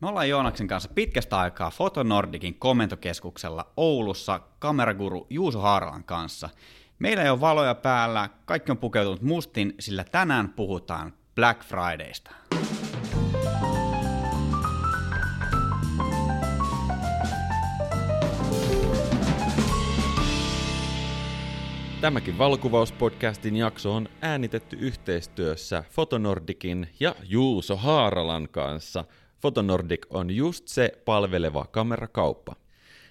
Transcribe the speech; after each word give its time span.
Me 0.00 0.08
ollaan 0.08 0.28
Joonaksen 0.28 0.68
kanssa 0.68 0.90
pitkästä 0.94 1.38
aikaa 1.38 1.70
Fotonordikin 1.70 2.54
komentokeskuksella 2.54 3.72
Oulussa 3.76 4.40
kameraguru 4.58 5.26
Juuso 5.30 5.60
Haaralan 5.60 6.04
kanssa. 6.04 6.48
Meillä 6.98 7.22
ei 7.22 7.30
ole 7.30 7.40
valoja 7.40 7.74
päällä, 7.74 8.28
kaikki 8.44 8.70
on 8.70 8.78
pukeutunut 8.78 9.22
mustin, 9.22 9.74
sillä 9.80 10.04
tänään 10.04 10.48
puhutaan 10.48 11.12
Black 11.34 11.62
Fridaysta. 11.62 12.30
Tämäkin 22.00 22.38
valokuvauspodcastin 22.38 23.56
jakso 23.56 23.94
on 23.94 24.08
äänitetty 24.22 24.76
yhteistyössä 24.80 25.84
Fotonordikin 25.90 26.88
ja 27.00 27.14
Juuso 27.22 27.76
Haaralan 27.76 28.48
kanssa. 28.48 29.04
Fotonordik 29.46 30.06
on 30.10 30.30
just 30.30 30.68
se 30.68 30.92
palveleva 31.04 31.66
kamerakauppa. 31.70 32.56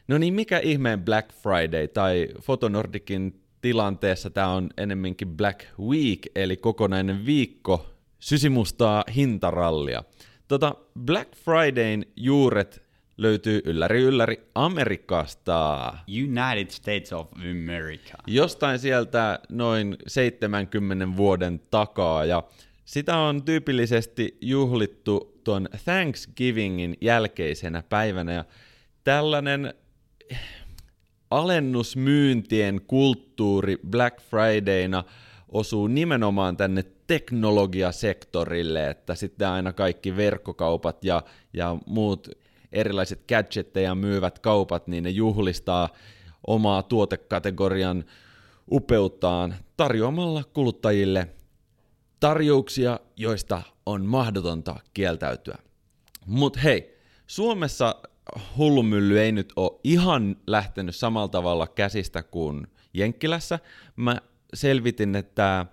No 0.08 0.18
niin, 0.18 0.34
mikä 0.34 0.60
ihmeen 0.60 1.02
Black 1.02 1.30
Friday 1.34 1.88
tai 1.88 2.28
Fotonordikin 2.42 3.42
tilanteessa 3.62 4.30
tämä 4.30 4.50
on 4.50 4.70
enemminkin 4.78 5.28
Black 5.28 5.60
Week, 5.80 6.20
eli 6.36 6.58
kokonainen 6.58 7.26
viikko 7.26 7.86
sysimustaa 8.20 9.04
hintarallia. 9.16 10.04
Tota, 10.48 10.76
Black 11.00 11.36
Fridayn 11.36 12.06
juuret 12.16 12.84
löytyy 13.18 13.62
ylläri 13.66 14.02
ylläri 14.02 14.50
Amerikasta. 14.56 15.94
United 16.08 16.70
States 16.70 17.14
of 17.14 17.32
America. 17.34 18.18
Jostain 18.28 18.80
sieltä 18.80 19.40
noin 19.50 19.98
70 20.08 21.18
vuoden 21.18 21.62
takaa 21.72 22.26
ja 22.26 22.44
sitä 22.86 23.18
on 23.18 23.44
tyypillisesti 23.44 24.38
juhlittu 24.42 25.40
tuon 25.44 25.70
Thanksgivingin 25.86 26.98
jälkeisenä 27.02 27.84
päivänä 27.90 28.34
ja 28.34 28.46
tällainen 29.04 29.74
alennusmyyntien 31.32 32.82
kulttuuri 32.88 33.78
Black 33.90 34.22
Fridayna 34.22 35.04
osuu 35.50 35.88
nimenomaan 35.88 36.58
tänne 36.58 36.84
teknologiasektorille, 37.08 38.90
että 38.90 39.16
sitten 39.16 39.48
aina 39.48 39.74
kaikki 39.74 40.18
verkkokaupat 40.18 41.06
ja, 41.06 41.24
ja 41.54 41.78
muut 41.86 42.30
erilaiset 42.72 43.24
gadgetteja 43.28 43.96
myyvät 43.96 44.40
kaupat, 44.40 44.88
niin 44.88 45.04
ne 45.04 45.10
juhlistaa 45.10 45.90
omaa 46.48 46.84
tuotekategorian 46.84 48.06
upeuttaan 48.72 49.56
tarjoamalla 49.78 50.44
kuluttajille 50.54 51.28
tarjouksia, 52.20 53.00
joista 53.18 53.62
on 53.86 54.06
mahdotonta 54.06 54.76
kieltäytyä. 54.94 55.58
Mutta 56.26 56.60
hei, 56.60 56.98
Suomessa 57.28 57.96
hullumylly 58.58 59.20
ei 59.20 59.32
nyt 59.32 59.54
ole 59.56 59.80
ihan 59.84 60.36
lähtenyt 60.48 60.96
samalla 60.96 61.28
tavalla 61.28 61.68
käsistä 61.68 62.24
kuin 62.24 62.68
Jenkkilässä. 62.94 63.60
Mä 63.96 64.18
selvitin, 64.54 65.16
että 65.16 65.66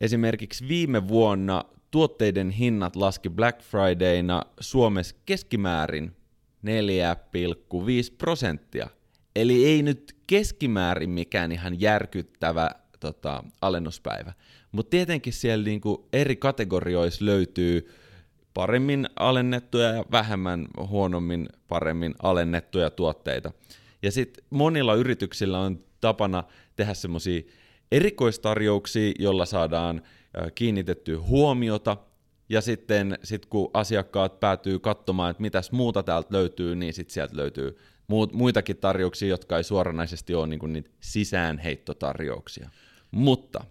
esimerkiksi 0.00 0.68
viime 0.68 1.08
vuonna 1.08 1.64
tuotteiden 1.90 2.50
hinnat 2.50 2.96
laski 2.96 3.30
Black 3.30 3.62
Fridayna 3.62 4.42
Suomessa 4.60 5.16
keskimäärin 5.26 6.16
4,5 6.66 8.14
prosenttia. 8.18 8.88
Eli 9.36 9.66
ei 9.66 9.82
nyt 9.82 10.16
keskimäärin 10.26 11.10
mikään 11.10 11.52
ihan 11.52 11.80
järkyttävä 11.80 12.70
tota, 13.00 13.44
alennuspäivä. 13.60 14.32
Mutta 14.72 14.90
tietenkin 14.90 15.32
siellä 15.32 15.64
niinku 15.64 16.08
eri 16.12 16.36
kategorioissa 16.36 17.24
löytyy 17.24 17.88
paremmin 18.54 19.08
alennettuja 19.16 19.88
ja 19.88 20.04
vähemmän 20.10 20.68
huonommin 20.88 21.48
paremmin 21.68 22.14
alennettuja 22.22 22.90
tuotteita. 22.90 23.52
Ja 24.02 24.12
sitten 24.12 24.44
monilla 24.50 24.94
yrityksillä 24.94 25.60
on 25.60 25.84
tapana 26.00 26.44
tehdä 26.76 26.94
semmoisia 26.94 27.42
erikoistarjouksia, 27.92 29.12
jolla 29.18 29.44
saadaan 29.44 30.02
kiinnitettyä 30.54 31.20
huomiota, 31.20 31.96
ja 32.48 32.60
sitten 32.60 33.18
sit 33.22 33.46
kun 33.46 33.70
asiakkaat 33.74 34.40
päätyy 34.40 34.78
katsomaan, 34.78 35.30
että 35.30 35.40
mitäs 35.40 35.72
muuta 35.72 36.02
täältä 36.02 36.28
löytyy, 36.30 36.76
niin 36.76 36.92
sitten 36.92 37.14
sieltä 37.14 37.36
löytyy 37.36 37.78
muitakin 38.32 38.76
tarjouksia, 38.76 39.28
jotka 39.28 39.56
ei 39.56 39.64
suoranaisesti 39.64 40.34
ole 40.34 40.46
niin 40.46 40.72
niitä 40.72 40.90
sisäänheittotarjouksia. 41.00 42.70
Mutta 43.10 43.64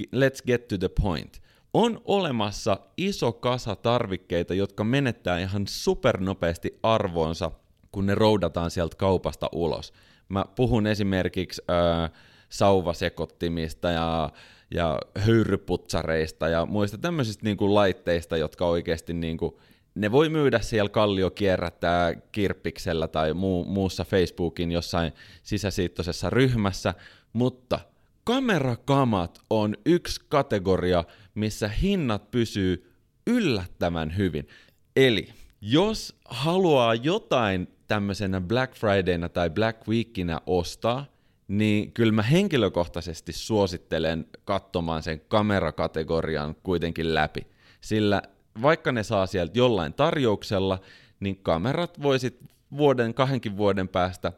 let's 0.00 0.42
get 0.46 0.68
to 0.68 0.78
the 0.78 0.88
point. 1.02 1.42
On 1.74 2.00
olemassa 2.04 2.80
iso 2.96 3.32
kasa 3.32 3.76
tarvikkeita, 3.76 4.54
jotka 4.54 4.84
menettää 4.84 5.38
ihan 5.38 5.66
supernopeasti 5.66 6.78
arvoonsa, 6.82 7.50
kun 7.92 8.06
ne 8.06 8.14
roudataan 8.14 8.70
sieltä 8.70 8.96
kaupasta 8.96 9.48
ulos. 9.52 9.92
Mä 10.28 10.44
puhun 10.56 10.86
esimerkiksi 10.86 11.62
äh, 11.70 12.10
sauvasekottimista 12.48 13.90
ja 13.90 14.30
ja 14.74 14.98
höyryputsareista 15.18 16.48
ja 16.48 16.66
muista 16.66 16.98
tämmöisistä 16.98 17.44
niin 17.44 17.56
kuin 17.56 17.74
laitteista, 17.74 18.36
jotka 18.36 18.66
oikeasti 18.66 19.14
niin 19.14 19.36
kuin, 19.36 19.56
ne 19.94 20.12
voi 20.12 20.28
myydä 20.28 20.60
siellä 20.60 20.88
kallio 20.88 21.30
kierrättää 21.30 22.14
kirppiksellä 22.14 23.08
tai 23.08 23.34
muu, 23.34 23.64
muussa 23.64 24.04
Facebookin 24.04 24.72
jossain 24.72 25.12
sisäsiittoisessa 25.42 26.30
ryhmässä, 26.30 26.94
mutta 27.32 27.80
kamerakamat 28.24 29.40
on 29.50 29.76
yksi 29.86 30.20
kategoria, 30.28 31.04
missä 31.34 31.68
hinnat 31.68 32.30
pysyy 32.30 32.92
yllättävän 33.26 34.16
hyvin. 34.16 34.48
Eli 34.96 35.28
jos 35.60 36.16
haluaa 36.24 36.94
jotain 36.94 37.68
tämmöisenä 37.86 38.40
Black 38.40 38.74
Fridayna 38.74 39.28
tai 39.28 39.50
Black 39.50 39.88
Weekinä 39.88 40.40
ostaa, 40.46 41.06
niin 41.48 41.92
kyllä 41.92 42.12
mä 42.12 42.22
henkilökohtaisesti 42.22 43.32
suosittelen 43.32 44.26
katsomaan 44.44 45.02
sen 45.02 45.20
kamerakategorian 45.28 46.54
kuitenkin 46.62 47.14
läpi. 47.14 47.46
Sillä 47.80 48.22
vaikka 48.62 48.92
ne 48.92 49.02
saa 49.02 49.26
sieltä 49.26 49.58
jollain 49.58 49.94
tarjouksella, 49.94 50.78
niin 51.20 51.36
kamerat 51.42 52.02
voisit 52.02 52.38
vuoden, 52.76 53.14
kahdenkin 53.14 53.56
vuoden 53.56 53.88
päästä 53.88 54.32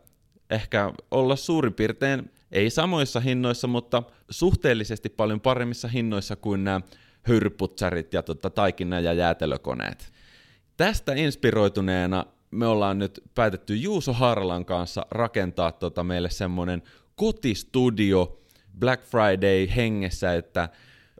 ehkä 0.50 0.92
olla 1.10 1.36
suurin 1.36 1.74
piirtein, 1.74 2.30
ei 2.54 2.70
samoissa 2.70 3.20
hinnoissa, 3.20 3.66
mutta 3.66 4.02
suhteellisesti 4.30 5.08
paljon 5.08 5.40
paremmissa 5.40 5.88
hinnoissa 5.88 6.36
kuin 6.36 6.64
nämä 6.64 6.80
höyryputsarit 7.22 8.12
ja 8.12 8.22
tota, 8.22 8.50
taikina- 8.50 9.00
ja 9.00 9.12
jäätelökoneet. 9.12 10.12
Tästä 10.76 11.12
inspiroituneena 11.14 12.26
me 12.50 12.66
ollaan 12.66 12.98
nyt 12.98 13.20
päätetty 13.34 13.76
Juuso 13.76 14.12
Harlan 14.12 14.64
kanssa 14.64 15.06
rakentaa 15.10 15.72
tota 15.72 16.04
meille 16.04 16.30
semmonen 16.30 16.82
kotistudio 17.16 18.40
Black 18.78 19.04
Friday 19.04 19.68
hengessä, 19.76 20.34
että 20.34 20.68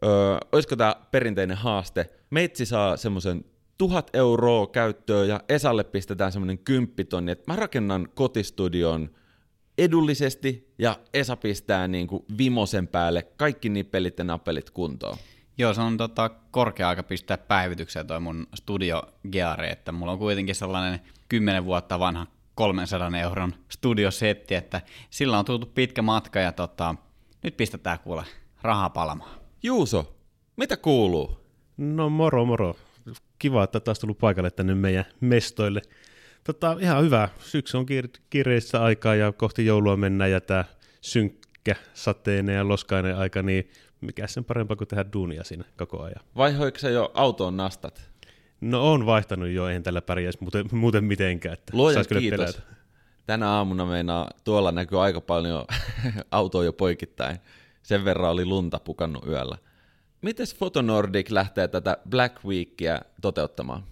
öö, 0.04 0.38
olisiko 0.52 0.76
tämä 0.76 0.96
perinteinen 1.10 1.56
haaste. 1.56 2.10
Meitsi 2.30 2.66
saa 2.66 2.96
semmoisen 2.96 3.44
tuhat 3.78 4.10
euroa 4.12 4.66
käyttöön 4.66 5.28
ja 5.28 5.40
Esalle 5.48 5.84
pistetään 5.84 6.32
semmoinen 6.32 6.58
kymppitonni, 6.58 7.32
että 7.32 7.52
mä 7.52 7.56
rakennan 7.56 8.08
kotistudion 8.14 9.10
edullisesti 9.78 10.74
ja 10.78 10.98
Esa 11.14 11.36
pistää 11.36 11.88
niin 11.88 12.06
kuin 12.06 12.24
vimosen 12.38 12.88
päälle 12.88 13.22
kaikki 13.22 13.68
nippelit 13.68 14.18
ja 14.18 14.24
nappelit 14.24 14.70
kuntoon. 14.70 15.16
Joo, 15.58 15.74
se 15.74 15.80
on 15.80 15.96
tota, 15.96 16.28
korkea 16.50 16.88
aika 16.88 17.02
pistää 17.02 17.38
päivitykseen 17.38 18.06
toi 18.06 18.20
mun 18.20 18.46
studio 18.54 19.02
Geare, 19.32 19.70
että 19.70 19.92
mulla 19.92 20.12
on 20.12 20.18
kuitenkin 20.18 20.54
sellainen 20.54 21.00
10 21.28 21.64
vuotta 21.64 21.98
vanha 21.98 22.26
300 22.54 23.18
euron 23.18 23.54
studiosetti, 23.68 24.54
että 24.54 24.80
sillä 25.10 25.38
on 25.38 25.44
tultu 25.44 25.66
pitkä 25.66 26.02
matka 26.02 26.40
ja 26.40 26.52
tota, 26.52 26.94
nyt 27.42 27.56
pistetään 27.56 27.98
kuule 27.98 28.24
rahaa 28.62 28.90
palamaan. 28.90 29.40
Juuso, 29.62 30.16
mitä 30.56 30.76
kuuluu? 30.76 31.36
No 31.76 32.10
moro 32.10 32.44
moro. 32.44 32.76
Kiva, 33.38 33.64
että 33.64 33.80
taas 33.80 33.98
tullut 33.98 34.18
paikalle 34.18 34.50
tänne 34.50 34.74
meidän 34.74 35.04
mestoille. 35.20 35.82
Tota, 36.44 36.76
ihan 36.80 37.04
hyvä. 37.04 37.28
Syksy 37.40 37.76
on 37.76 37.86
kiire- 37.86 38.20
kiireistä 38.30 38.82
aikaa 38.82 39.14
ja 39.14 39.32
kohti 39.32 39.66
joulua 39.66 39.96
mennään 39.96 40.30
ja 40.30 40.40
tämä 40.40 40.64
synkkä, 41.00 41.76
sateinen 41.94 42.54
ja 42.56 42.68
loskainen 42.68 43.16
aika, 43.16 43.42
niin 43.42 43.70
mikä 44.00 44.26
sen 44.26 44.44
parempaa 44.44 44.76
kuin 44.76 44.88
tehdä 44.88 45.04
duunia 45.12 45.44
siinä 45.44 45.64
koko 45.76 46.02
ajan. 46.02 46.20
Vaihoiko 46.36 46.78
se 46.78 46.90
jo 46.90 47.10
autoon 47.14 47.56
nastat? 47.56 48.10
No 48.60 48.92
on 48.92 49.06
vaihtanut 49.06 49.48
jo, 49.48 49.68
eihän 49.68 49.82
tällä 49.82 50.02
pärjäisi 50.02 50.38
muuten, 50.40 50.66
muuten 50.72 51.04
mitenkään. 51.04 51.52
Että 51.52 51.76
Luojan 51.76 52.04
kiitos. 52.18 52.38
Pelätä. 52.38 52.74
Tänä 53.26 53.48
aamuna 53.50 53.86
meinaa, 53.86 54.30
tuolla 54.44 54.72
näkyy 54.72 55.02
aika 55.02 55.20
paljon 55.20 55.64
autoa 56.30 56.64
jo 56.64 56.72
poikittain. 56.72 57.36
Sen 57.82 58.04
verran 58.04 58.30
oli 58.30 58.44
lunta 58.44 58.78
pukannut 58.78 59.26
yöllä. 59.26 59.58
Miten 60.22 60.46
Fotonordic 60.58 61.30
lähtee 61.30 61.68
tätä 61.68 61.96
Black 62.08 62.44
Weekia 62.44 63.00
toteuttamaan? 63.22 63.84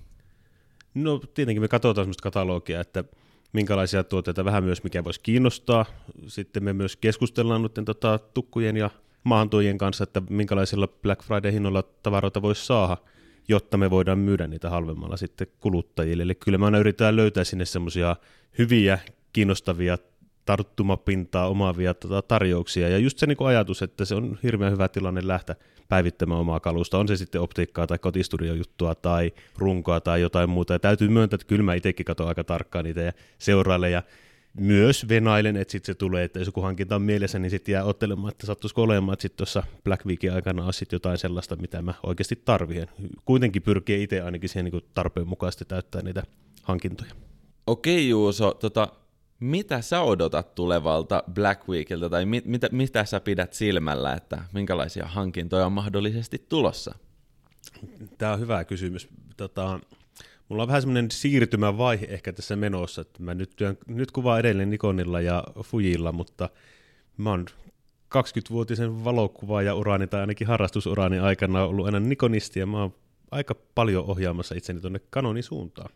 No 0.94 1.20
tietenkin 1.34 1.62
me 1.62 1.68
katsotaan 1.68 2.04
sellaista 2.04 2.22
katalogia, 2.22 2.80
että 2.80 3.04
minkälaisia 3.52 4.04
tuotteita 4.04 4.44
vähän 4.44 4.64
myös 4.64 4.84
mikä 4.84 5.04
voisi 5.04 5.20
kiinnostaa. 5.22 5.84
Sitten 6.26 6.64
me 6.64 6.72
myös 6.72 6.96
keskustellaan 6.96 7.62
nyt 7.62 7.78
tota, 7.84 8.18
tukkujen 8.34 8.76
ja 8.76 8.90
maantuojien 9.24 9.78
kanssa, 9.78 10.04
että 10.04 10.22
minkälaisilla 10.30 10.88
Black 10.88 11.22
Friday-hinnoilla 11.22 11.82
tavaroita 12.02 12.42
voisi 12.42 12.66
saada. 12.66 12.96
jotta 13.48 13.76
me 13.76 13.90
voidaan 13.90 14.18
myydä 14.18 14.46
niitä 14.46 14.70
halvemmalla 14.70 15.16
sitten 15.16 15.46
kuluttajille. 15.60 16.22
Eli 16.22 16.34
kyllä 16.34 16.58
me 16.58 16.64
aina 16.64 16.78
yritetään 16.78 17.16
löytää 17.16 17.44
sinne 17.44 17.64
semmoisia 17.64 18.16
hyviä, 18.58 18.98
kiinnostavia 19.32 19.98
tarttumapintaa 20.44 21.48
omaavia 21.48 21.94
tota, 21.94 22.22
tarjouksia. 22.22 22.88
Ja 22.88 22.98
just 22.98 23.18
se 23.18 23.26
niin 23.26 23.46
ajatus, 23.46 23.82
että 23.82 24.04
se 24.04 24.14
on 24.14 24.38
hirveän 24.42 24.72
hyvä 24.72 24.88
tilanne 24.88 25.20
lähteä 25.24 25.56
päivittämään 25.88 26.40
omaa 26.40 26.60
kalusta, 26.60 26.98
on 26.98 27.08
se 27.08 27.16
sitten 27.16 27.40
optiikkaa 27.40 27.86
tai 27.86 27.98
kotistudiojuttua 27.98 28.94
tai 28.94 29.32
runkoa 29.58 30.00
tai 30.00 30.20
jotain 30.20 30.50
muuta. 30.50 30.72
Ja 30.72 30.78
täytyy 30.78 31.08
myöntää, 31.08 31.34
että 31.34 31.46
kyllä 31.46 31.62
mä 31.62 31.74
itsekin 31.74 32.06
katson 32.06 32.28
aika 32.28 32.44
tarkkaan 32.44 32.84
niitä 32.84 33.00
ja 33.00 33.12
seurailen 33.38 33.92
ja 33.92 34.02
myös 34.60 35.08
venailen, 35.08 35.56
että 35.56 35.72
sitten 35.72 35.94
se 35.94 35.98
tulee, 35.98 36.24
että 36.24 36.38
jos 36.38 36.46
joku 36.46 36.60
hankinta 36.60 36.96
on 36.96 37.02
mielessä, 37.02 37.38
niin 37.38 37.50
sitten 37.50 37.72
jää 37.72 37.84
ottelemaan, 37.84 38.30
että 38.30 38.46
sattuisiko 38.46 38.82
olemaan, 38.82 39.12
että 39.12 39.22
sitten 39.22 39.36
tuossa 39.36 39.62
Black 39.84 40.06
Weekin 40.06 40.32
aikana 40.32 40.64
on 40.64 40.72
sitten 40.72 40.96
jotain 40.96 41.18
sellaista, 41.18 41.56
mitä 41.56 41.82
mä 41.82 41.94
oikeasti 42.02 42.36
tarvitsen. 42.44 42.88
Kuitenkin 43.24 43.62
pyrkii 43.62 44.02
itse 44.02 44.20
ainakin 44.20 44.48
siihen 44.48 44.64
niin 44.64 44.84
tarpeen 44.94 45.28
mukaisesti 45.28 45.64
täyttää 45.64 46.02
niitä 46.02 46.22
hankintoja. 46.62 47.12
Okei 47.66 48.08
Juuso, 48.08 48.54
tota, 48.54 48.88
mitä 49.42 49.80
sä 49.80 50.00
odotat 50.00 50.54
tulevalta 50.54 51.24
Black 51.32 51.68
Weekiltä, 51.68 52.08
tai 52.08 52.26
mit, 52.26 52.44
mitä, 52.44 52.68
mitä 52.72 53.04
sä 53.04 53.20
pidät 53.20 53.52
silmällä, 53.52 54.14
että 54.14 54.42
minkälaisia 54.52 55.06
hankintoja 55.06 55.66
on 55.66 55.72
mahdollisesti 55.72 56.46
tulossa? 56.48 56.94
Tämä 58.18 58.32
on 58.32 58.40
hyvä 58.40 58.64
kysymys. 58.64 59.08
Tota, 59.36 59.80
mulla 60.48 60.62
on 60.62 60.68
vähän 60.68 60.82
semmoinen 60.82 61.10
siirtymävaihe 61.10 62.06
ehkä 62.10 62.32
tässä 62.32 62.56
menossa, 62.56 63.00
että 63.00 63.22
mä 63.22 63.34
nyt, 63.34 63.50
työn, 63.56 63.78
nyt 63.86 64.10
kuvaan 64.10 64.40
edelleen 64.40 64.70
Nikonilla 64.70 65.20
ja 65.20 65.44
Fujilla, 65.62 66.12
mutta 66.12 66.50
mä 67.16 67.30
oon 67.30 67.46
20-vuotisen 68.14 69.04
valokuvaaja-urani 69.04 70.06
tai 70.06 70.20
ainakin 70.20 70.46
harrastusurani 70.46 71.18
aikana 71.18 71.64
ollut 71.64 71.86
aina 71.86 72.00
Nikonisti 72.00 72.60
ja 72.60 72.66
mä 72.66 72.80
oon 72.80 72.94
aika 73.30 73.54
paljon 73.74 74.04
ohjaamassa 74.04 74.54
itseni 74.54 74.80
tuonne 74.80 75.00
Canonin 75.12 75.42
suuntaan. 75.42 75.90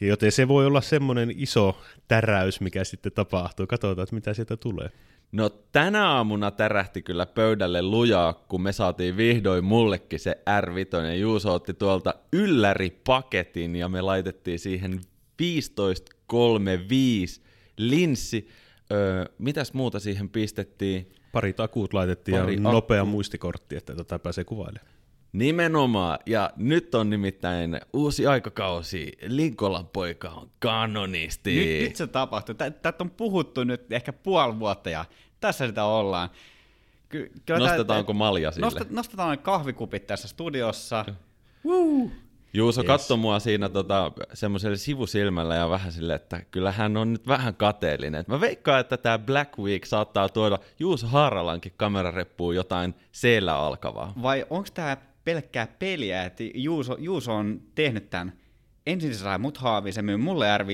Joten 0.00 0.32
se 0.32 0.48
voi 0.48 0.66
olla 0.66 0.80
semmoinen 0.80 1.32
iso 1.36 1.78
täräys, 2.08 2.60
mikä 2.60 2.84
sitten 2.84 3.12
tapahtuu. 3.12 3.66
Katsotaan, 3.66 4.02
että 4.02 4.14
mitä 4.14 4.34
sieltä 4.34 4.56
tulee. 4.56 4.88
No 5.32 5.48
tänä 5.48 6.10
aamuna 6.10 6.50
tärähti 6.50 7.02
kyllä 7.02 7.26
pöydälle 7.26 7.82
lujaa, 7.82 8.32
kun 8.32 8.62
me 8.62 8.72
saatiin 8.72 9.16
vihdoin 9.16 9.64
mullekin 9.64 10.20
se 10.20 10.38
R5, 10.62 10.96
ja 11.04 11.14
Juuso 11.14 11.54
otti 11.54 11.74
tuolta 11.74 12.14
ylläripaketin, 12.32 13.76
ja 13.76 13.88
me 13.88 14.00
laitettiin 14.00 14.58
siihen 14.58 15.00
1535 15.36 17.40
linssi. 17.76 18.48
Öö, 18.92 19.24
mitäs 19.38 19.72
muuta 19.72 20.00
siihen 20.00 20.28
pistettiin? 20.28 21.12
Pari 21.32 21.52
takuut 21.52 21.94
laitettiin 21.94 22.38
Pari 22.38 22.54
ja 22.54 22.60
nopea 22.60 23.02
akku. 23.02 23.10
muistikortti, 23.10 23.76
että 23.76 23.94
tätä 23.94 24.18
pääsee 24.18 24.44
kuvailemaan. 24.44 24.95
Nimenomaan, 25.36 26.18
ja 26.26 26.50
nyt 26.56 26.94
on 26.94 27.10
nimittäin 27.10 27.80
uusi 27.92 28.26
aikakausi. 28.26 29.12
Linkolan 29.22 29.86
poika 29.86 30.28
on 30.28 30.50
kanonisti. 30.58 31.56
Nyt, 31.56 31.88
nyt 31.88 31.96
se 31.96 32.06
tapahtuu. 32.06 32.54
Tätä 32.54 32.94
on 33.00 33.10
puhuttu 33.10 33.64
nyt 33.64 33.92
ehkä 33.92 34.12
puoli 34.12 34.58
vuotta, 34.58 34.90
ja 34.90 35.04
tässä 35.40 35.66
sitä 35.66 35.84
ollaan. 35.84 36.30
Ky- 37.08 37.32
Nostetaanko 37.58 38.12
tää, 38.12 38.18
malja 38.18 38.50
sille? 38.50 38.66
Nostet, 38.66 38.90
nostetaan 38.90 39.38
kahvikupit 39.38 40.06
tässä 40.06 40.28
studiossa. 40.28 41.04
Woo! 41.66 42.10
Juuso 42.52 42.80
yes. 42.80 42.86
katsoi 42.86 43.16
mua 43.16 43.38
siinä 43.38 43.68
tota, 43.68 44.12
semmoiselle 44.34 44.76
sivusilmällä 44.76 45.54
ja 45.54 45.68
vähän 45.68 45.92
sille, 45.92 46.14
että 46.14 46.42
kyllä 46.50 46.72
hän 46.72 46.96
on 46.96 47.12
nyt 47.12 47.26
vähän 47.26 47.54
kateellinen. 47.54 48.24
Mä 48.28 48.40
veikkaan, 48.40 48.80
että 48.80 48.96
tämä 48.96 49.18
Black 49.18 49.58
Week 49.58 49.84
saattaa 49.84 50.28
tuoda 50.28 50.58
Juuso 50.78 51.06
Haaralankin 51.06 51.72
kamerareppuun 51.76 52.56
jotain 52.56 52.94
siellä 53.12 53.58
alkavaa. 53.58 54.12
Vai 54.22 54.46
onko 54.50 54.68
tämä 54.74 54.96
pelkkää 55.26 55.66
peliä, 55.66 56.24
että 56.24 56.44
Juuso, 56.54 56.96
Juuso 56.98 57.34
on 57.34 57.62
tehnyt 57.74 58.10
tämän. 58.10 58.32
Ensin 58.86 59.14
se 59.14 59.20
sai 59.20 59.38
mut 59.38 59.58
haaviin, 59.58 59.92
se 59.92 60.02
myy 60.02 60.16
mulle 60.16 60.58
r 60.58 60.64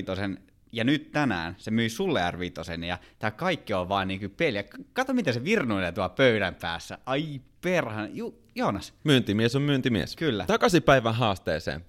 ja 0.72 0.84
nyt 0.84 1.10
tänään 1.12 1.54
se 1.58 1.70
myi 1.70 1.88
sulle 1.88 2.30
r 2.30 2.38
ja 2.86 2.98
tämä 3.18 3.30
kaikki 3.30 3.74
on 3.74 3.88
vaan 3.88 4.08
niinku 4.08 4.28
peliä. 4.36 4.64
Kato, 4.92 5.12
miten 5.12 5.34
se 5.34 5.44
virnuilee 5.44 5.92
tuolla 5.92 6.08
pöydän 6.08 6.54
päässä. 6.54 6.98
Ai 7.06 7.40
perhan. 7.60 8.16
Ju, 8.16 8.42
Joonas. 8.54 8.94
Myyntimies 9.04 9.56
on 9.56 9.62
myyntimies. 9.62 10.16
Kyllä. 10.16 10.44
Takaisin 10.46 10.82
päivän 10.82 11.14
haasteeseen. 11.14 11.84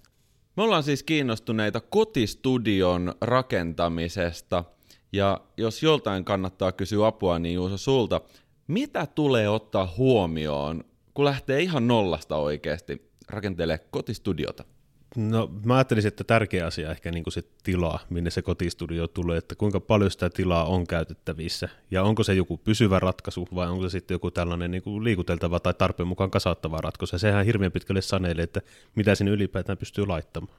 Me 0.58 0.64
ollaan 0.64 0.84
siis 0.84 1.04
kiinnostuneita 1.04 1.82
kotistudion 1.82 3.14
rakentamisesta, 3.22 4.64
ja 5.12 5.42
jos 5.58 5.84
joltain 5.84 6.26
kannattaa 6.26 6.72
kysyä 6.72 7.08
apua, 7.08 7.40
niin 7.40 7.56
Juuso 7.56 7.78
sulta, 7.78 8.22
mitä 8.68 9.06
tulee 9.06 9.50
ottaa 9.50 9.94
huomioon, 9.98 10.84
kun 11.14 11.26
lähtee 11.26 11.62
ihan 11.62 11.88
nollasta 11.88 12.36
oikeasti 12.36 13.12
rakentelemaan 13.30 13.88
kotistudiota? 13.92 14.64
No 15.16 15.52
mä 15.66 15.76
ajattelisin, 15.76 16.08
että 16.08 16.24
tärkeä 16.24 16.66
asia 16.66 16.92
ehkä 16.92 17.12
niin 17.12 17.24
kuin 17.24 17.34
se 17.34 17.44
tila, 17.64 18.00
minne 18.10 18.30
se 18.30 18.42
kotistudio 18.42 19.08
tulee, 19.08 19.38
että 19.38 19.56
kuinka 19.56 19.80
paljon 19.80 20.12
sitä 20.12 20.30
tilaa 20.30 20.66
on 20.66 20.88
käytettävissä 20.88 21.70
ja 21.92 22.04
onko 22.04 22.24
se 22.24 22.34
joku 22.34 22.58
pysyvä 22.58 23.00
ratkaisu 23.00 23.48
vai 23.56 23.68
onko 23.68 23.84
se 23.84 23.90
sitten 23.92 24.16
joku 24.16 24.32
tällainen 24.32 24.72
niin 24.72 24.84
kuin 24.84 25.04
liikuteltava 25.04 25.60
tai 25.60 25.74
tarpeen 25.74 26.08
mukaan 26.08 26.32
kasattava 26.32 26.82
ratkaisu. 26.82 27.16
Ja 27.16 27.20
sehän 27.20 27.46
hirveän 27.46 27.72
pitkälle 27.72 28.02
sanelee, 28.02 28.44
että 28.44 28.62
mitä 28.96 29.16
sinne 29.16 29.32
ylipäätään 29.32 29.78
pystyy 29.78 30.08
laittamaan. 30.08 30.58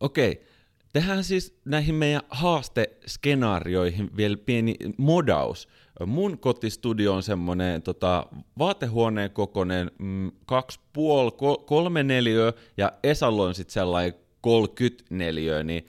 Okei, 0.00 0.46
tehdään 0.92 1.24
siis 1.24 1.60
näihin 1.64 1.94
meidän 1.94 2.22
haasteskenaarioihin 2.28 4.16
vielä 4.16 4.36
pieni 4.36 4.76
modaus. 4.96 5.68
Mun 6.06 6.38
kotistudio 6.38 7.14
on 7.14 7.22
semmoinen 7.22 7.82
tota, 7.82 8.26
vaatehuoneen 8.58 9.30
kokoinen, 9.30 9.90
mm, 9.98 10.32
kaksi 10.46 10.80
puoli, 10.92 11.30
kolme 11.66 12.02
neliöä, 12.02 12.52
ja 12.76 12.92
Esalla 13.02 13.42
on 13.42 13.54
sitten 13.54 13.72
sellainen 13.72 14.14
30 14.40 15.04
neliöä, 15.10 15.62
niin 15.62 15.86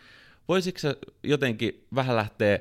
voisitko 0.47 0.79
sä 0.79 0.95
jotenkin 1.23 1.85
vähän 1.95 2.15
lähteä 2.15 2.59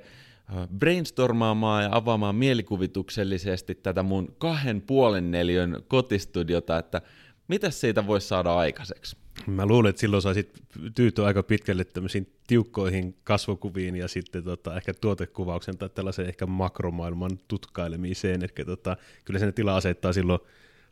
brainstormaamaan 0.78 1.84
ja 1.84 1.88
avaamaan 1.92 2.34
mielikuvituksellisesti 2.34 3.74
tätä 3.74 4.02
mun 4.02 4.34
kahden 4.38 4.80
puolen 4.80 5.30
neliön 5.30 5.82
kotistudiota, 5.88 6.78
että 6.78 7.02
mitä 7.48 7.70
siitä 7.70 8.06
voisi 8.06 8.28
saada 8.28 8.54
aikaiseksi? 8.54 9.16
Mä 9.46 9.66
luulen, 9.66 9.90
että 9.90 10.00
silloin 10.00 10.22
saisit 10.22 10.62
tyytyä 10.94 11.26
aika 11.26 11.42
pitkälle 11.42 11.84
tämmöisiin 11.84 12.32
tiukkoihin 12.46 13.16
kasvokuviin 13.24 13.96
ja 13.96 14.08
sitten 14.08 14.44
tota, 14.44 14.76
ehkä 14.76 14.94
tuotekuvauksen 14.94 15.78
tai 15.78 15.88
tällaisen 15.88 16.26
ehkä 16.26 16.46
makromaailman 16.46 17.38
tutkailemiseen. 17.48 18.42
Eli 18.42 18.64
tota, 18.66 18.96
kyllä 19.24 19.40
sen 19.40 19.54
tila 19.54 19.76
asettaa 19.76 20.12
silloin 20.12 20.40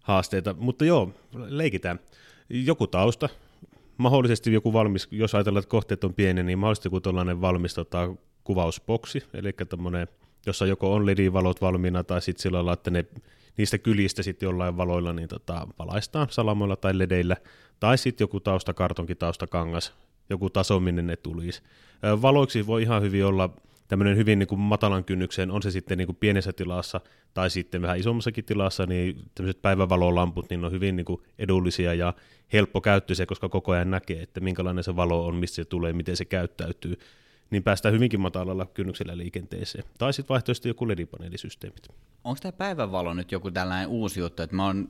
haasteita. 0.02 0.54
Mutta 0.58 0.84
joo, 0.84 1.12
leikitään. 1.34 2.00
Joku 2.48 2.86
tausta, 2.86 3.28
mahdollisesti 3.96 4.52
joku 4.52 4.72
valmis, 4.72 5.08
jos 5.10 5.34
ajatellaan, 5.34 5.62
että 5.62 5.70
kohteet 5.70 6.04
on 6.04 6.14
pieni, 6.14 6.42
niin 6.42 6.58
mahdollisesti 6.58 6.86
joku 6.86 7.00
tällainen 7.00 7.40
valmis 7.40 7.74
tota, 7.74 8.14
kuvausboksi, 8.44 9.22
eli 9.34 9.52
tämmöinen, 9.68 10.08
jossa 10.46 10.66
joko 10.66 10.94
on 10.94 11.06
LED-valot 11.06 11.60
valmiina 11.60 12.04
tai 12.04 12.22
sitten 12.22 12.42
sillä 12.42 12.56
lailla, 12.56 12.72
että 12.72 12.90
ne 12.90 13.04
niistä 13.56 13.78
kylistä 13.78 14.22
sitten 14.22 14.46
jollain 14.46 14.76
valoilla 14.76 15.12
niin 15.12 15.28
tota, 15.28 15.66
valaistaan 15.78 16.26
salamoilla 16.30 16.76
tai 16.76 16.98
ledeillä, 16.98 17.36
tai 17.80 17.98
sitten 17.98 18.24
joku 18.24 18.40
taustakartonki, 18.40 19.14
taustakangas, 19.14 19.94
joku 20.30 20.50
taso, 20.50 20.80
minne 20.80 21.02
ne 21.02 21.16
tulisi. 21.16 21.62
Valoiksi 22.22 22.66
voi 22.66 22.82
ihan 22.82 23.02
hyvin 23.02 23.26
olla 23.26 23.50
tämmöinen 23.88 24.16
hyvin 24.16 24.38
niin 24.38 24.46
kuin 24.46 24.60
matalan 24.60 25.04
kynnykseen, 25.04 25.50
on 25.50 25.62
se 25.62 25.70
sitten 25.70 25.98
niin 25.98 26.06
kuin 26.06 26.16
pienessä 26.16 26.52
tilassa 26.52 27.00
tai 27.34 27.50
sitten 27.50 27.82
vähän 27.82 27.98
isommassakin 27.98 28.44
tilassa, 28.44 28.86
niin 28.86 29.16
tämmöiset 29.34 29.62
päivävalolamput 29.62 30.50
niin 30.50 30.64
on 30.64 30.72
hyvin 30.72 30.96
niin 30.96 31.04
kuin 31.04 31.22
edullisia 31.38 31.94
ja 31.94 32.14
helppo 32.52 32.80
käyttöisiä, 32.80 33.26
koska 33.26 33.48
koko 33.48 33.72
ajan 33.72 33.90
näkee, 33.90 34.22
että 34.22 34.40
minkälainen 34.40 34.84
se 34.84 34.96
valo 34.96 35.26
on, 35.26 35.34
mistä 35.36 35.54
se 35.54 35.64
tulee, 35.64 35.92
miten 35.92 36.16
se 36.16 36.24
käyttäytyy 36.24 36.98
niin 37.52 37.62
päästään 37.62 37.94
hyvinkin 37.94 38.20
matalalla 38.20 38.66
kynnyksellä 38.66 39.16
liikenteeseen. 39.16 39.84
Tai 39.98 40.12
sitten 40.12 40.28
vaihtoehtoisesti 40.28 40.68
joku 40.68 40.88
LED-paneelisysteemit. 40.88 41.88
Onko 42.24 42.38
tämä 42.42 42.52
päivänvalo 42.52 43.14
nyt 43.14 43.32
joku 43.32 43.50
tällainen 43.50 43.88
uusi 43.88 44.20
juttu, 44.20 44.42
että 44.42 44.56
mä 44.56 44.66
oon 44.66 44.88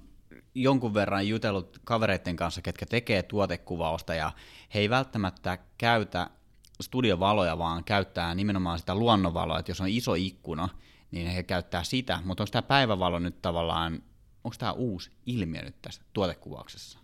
jonkun 0.54 0.95
verran 0.95 1.28
jutellut 1.28 1.78
kavereiden 1.85 2.37
kanssa, 2.37 2.62
ketkä 2.62 2.87
tekee 2.87 3.23
tuotekuvausta, 3.23 4.14
ja 4.14 4.33
he 4.75 4.81
ei 4.81 4.90
välttämättä 4.90 5.59
käytä 5.78 6.31
studiovaloja, 6.83 7.59
vaan 7.59 7.85
käyttää 7.85 8.35
nimenomaan 8.35 8.78
sitä 8.78 8.95
luonnonvaloa, 8.95 9.59
että 9.59 9.71
jos 9.71 9.81
on 9.81 9.88
iso 9.88 10.14
ikkuna, 10.14 10.69
niin 11.11 11.26
he 11.26 11.42
käyttää 11.42 11.85
sitä, 11.85 12.19
mutta 12.25 12.42
onko 12.42 12.50
tämä 12.50 12.62
päivävalo 12.62 13.19
nyt 13.19 13.42
tavallaan, 13.42 14.02
onko 14.45 14.57
tämä 14.59 14.73
uusi 14.73 15.11
ilmiö 15.26 15.62
nyt 15.62 15.83
tässä 15.83 16.02
tuotekuvauksessa? 16.12 16.99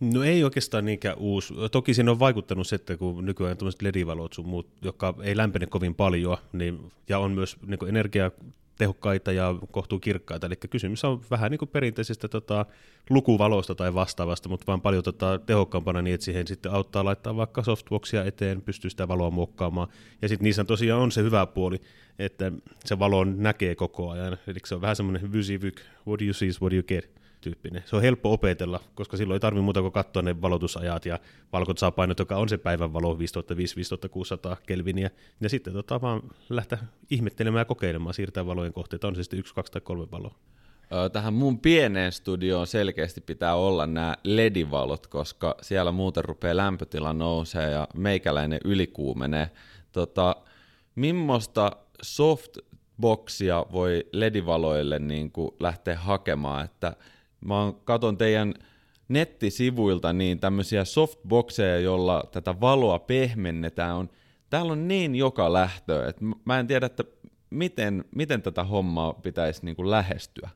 No 0.00 0.22
ei 0.22 0.44
oikeastaan 0.44 0.84
niinkään 0.84 1.18
uusi. 1.18 1.54
Toki 1.72 1.94
siinä 1.94 2.10
on 2.10 2.18
vaikuttanut 2.18 2.66
se, 2.66 2.76
että 2.76 2.96
kun 2.96 3.24
nykyään 3.24 3.56
tämmöiset 3.56 3.82
LED-valot 3.82 4.32
sun 4.32 4.48
muut, 4.48 4.66
jotka 4.82 5.14
ei 5.22 5.36
lämpene 5.36 5.66
kovin 5.66 5.94
paljon, 5.94 6.36
niin, 6.52 6.92
ja 7.08 7.18
on 7.18 7.32
myös 7.32 7.56
niin 7.66 7.88
energiatehokkaita 7.88 9.32
ja 9.32 9.54
kohtuu 9.70 9.98
kirkkaita. 9.98 10.46
Eli 10.46 10.56
kysymys 10.70 11.04
on 11.04 11.20
vähän 11.30 11.50
niin 11.50 11.58
kuin 11.58 11.68
perinteisestä 11.68 12.28
tota, 12.28 12.66
lukuvalosta 13.10 13.74
tai 13.74 13.94
vastaavasta, 13.94 14.48
mutta 14.48 14.66
vaan 14.66 14.80
paljon 14.80 15.02
tota, 15.02 15.40
tehokkaampana 15.46 16.02
niin, 16.02 16.14
että 16.14 16.24
siihen 16.24 16.46
sitten 16.46 16.72
auttaa 16.72 17.04
laittaa 17.04 17.36
vaikka 17.36 17.62
softboxia 17.62 18.24
eteen, 18.24 18.62
pystyy 18.62 18.90
sitä 18.90 19.08
valoa 19.08 19.30
muokkaamaan. 19.30 19.88
Ja 20.22 20.28
sitten 20.28 20.44
niissä 20.44 20.64
tosiaan 20.64 21.02
on 21.02 21.12
se 21.12 21.22
hyvä 21.22 21.46
puoli, 21.46 21.80
että 22.18 22.52
se 22.84 22.98
valo 22.98 23.24
näkee 23.24 23.74
koko 23.74 24.10
ajan. 24.10 24.38
Eli 24.46 24.58
se 24.64 24.74
on 24.74 24.80
vähän 24.80 24.96
semmoinen 24.96 25.32
vysivyk, 25.32 25.80
what 26.06 26.22
you 26.22 26.32
see 26.32 26.48
is 26.48 26.60
what 26.60 26.72
you 26.72 26.82
get. 26.82 27.17
Tyyppinen. 27.40 27.82
Se 27.86 27.96
on 27.96 28.02
helppo 28.02 28.32
opetella, 28.32 28.80
koska 28.94 29.16
silloin 29.16 29.36
ei 29.36 29.40
tarvitse 29.40 29.62
muuta 29.62 29.80
kuin 29.80 29.92
katsoa 29.92 30.22
ne 30.22 30.42
valotusajat 30.42 31.06
ja 31.06 31.18
valkotasapainot, 31.52 32.18
joka 32.18 32.36
on 32.36 32.48
se 32.48 32.58
päivän 32.58 32.92
valo 32.92 33.14
5500-5600 33.14 34.56
kelviniä. 34.66 35.10
Ja 35.40 35.48
sitten 35.48 35.72
tota, 35.72 36.00
vaan 36.00 36.22
lähteä 36.48 36.78
ihmettelemään 37.10 37.60
ja 37.60 37.64
kokeilemaan, 37.64 38.14
siirtää 38.14 38.46
valojen 38.46 38.72
kohteita, 38.72 39.08
on 39.08 39.16
se 39.16 39.22
sitten 39.22 39.38
yksi, 39.38 39.54
kaksi 39.54 39.72
tai 39.72 39.80
kolme 39.80 40.10
valoa. 40.10 40.34
Tähän 41.12 41.34
mun 41.34 41.60
pieneen 41.60 42.12
studioon 42.12 42.66
selkeästi 42.66 43.20
pitää 43.20 43.54
olla 43.54 43.86
nämä 43.86 44.16
ledivalot, 44.24 45.06
koska 45.06 45.56
siellä 45.62 45.92
muuten 45.92 46.24
rupeaa 46.24 46.56
lämpötila 46.56 47.12
nousee 47.12 47.70
ja 47.70 47.88
meikäläinen 47.94 48.60
ylikuumenee. 48.64 49.50
Tota, 49.92 50.36
Mimmosta 50.94 51.72
softboxia 52.02 53.66
voi 53.72 54.06
ledivaloille 54.12 54.98
niin 54.98 55.32
kuin 55.32 55.50
lähteä 55.60 55.96
hakemaan? 55.96 56.64
Että 56.64 56.96
mä 57.40 57.72
katon 57.84 58.16
teidän 58.16 58.54
nettisivuilta 59.08 60.12
niin 60.12 60.40
tämmöisiä 60.40 60.84
softboxeja, 60.84 61.78
jolla 61.78 62.24
tätä 62.32 62.60
valoa 62.60 62.98
pehmennetään. 62.98 63.96
On, 63.96 64.10
täällä 64.50 64.72
on 64.72 64.88
niin 64.88 65.14
joka 65.14 65.52
lähtö, 65.52 66.08
että 66.08 66.24
mä 66.44 66.58
en 66.58 66.66
tiedä, 66.66 66.86
että 66.86 67.04
miten, 67.50 68.04
miten 68.14 68.42
tätä 68.42 68.64
hommaa 68.64 69.12
pitäisi 69.12 69.64
niin 69.64 69.76
kuin 69.76 69.90
lähestyä. 69.90 70.50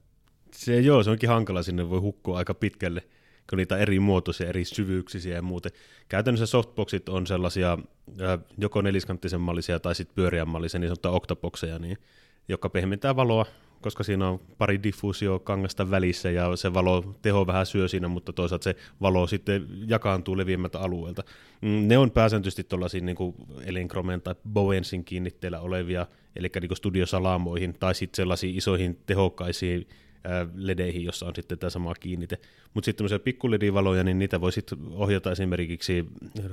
Se 0.55 0.81
joo, 0.81 1.03
se 1.03 1.11
onkin 1.11 1.29
hankala, 1.29 1.63
sinne 1.63 1.91
voi 1.91 2.01
hukkua 2.01 2.39
aika 2.39 2.55
pitkälle 2.55 3.03
kun 3.51 3.57
niitä 3.57 3.77
eri 3.77 4.01
muotoisia, 4.01 4.49
eri 4.49 4.65
syvyyksisiä 4.65 5.35
ja 5.35 5.43
muuten. 5.43 5.73
Käytännössä 6.09 6.47
softboxit 6.47 7.09
on 7.09 7.27
sellaisia 7.27 7.79
joko 8.59 8.83
neliskanttisen 8.83 9.41
mallisia 9.41 9.81
tai 9.81 9.95
sitten 9.95 10.15
pyöriän 10.15 10.49
mallisia, 10.49 10.81
niin 10.81 10.89
sanottuja 10.89 11.13
octoboxeja, 11.13 11.79
niin, 11.79 11.99
jotka 12.49 12.69
pehmentää 12.69 13.17
valoa, 13.17 13.47
koska 13.83 14.03
siinä 14.05 14.29
on 14.29 14.41
pari 14.59 14.83
diffuusio 14.83 15.39
kangasta 15.39 15.91
välissä 15.91 16.31
ja 16.31 16.57
se 16.57 16.75
valo 16.75 17.15
teho 17.23 17.47
vähän 17.47 17.67
syö 17.67 17.89
siinä, 17.89 18.09
mutta 18.09 18.33
toisaalta 18.33 18.65
se 18.65 18.77
valo 19.01 19.27
sitten 19.27 19.67
jakaantuu 19.87 20.37
leviämmältä 20.37 20.81
alueelta. 20.81 21.23
Mm, 21.61 21.89
ne 21.89 21.99
on 21.99 22.11
pääsääntöisesti 22.11 22.65
tuollaisia 22.65 23.01
niin 23.01 23.17
elinkromen 23.65 24.23
tai 24.23 24.35
Bowensin 24.53 25.05
kiinnitteillä 25.05 25.61
olevia, 25.61 26.07
eli 26.37 26.51
niin 26.61 26.77
studiosalamoihin 26.77 27.75
tai 27.81 27.95
sitten 27.95 28.17
sellaisiin 28.17 28.57
isoihin 28.57 28.99
tehokkaisiin 29.07 29.89
ledeihin, 30.55 31.05
jossa 31.05 31.27
on 31.27 31.35
sitten 31.35 31.59
tämä 31.59 31.71
sama 31.71 31.95
kiinnite. 31.95 32.39
Mutta 32.75 32.85
sitten 32.85 32.99
tämmöisiä 32.99 33.19
pikkuledivaloja, 33.19 34.05
niin 34.05 34.19
niitä 34.19 34.41
voi 34.41 34.53
sitten 34.53 34.79
ohjata 34.91 35.33
esimerkiksi 35.33 36.07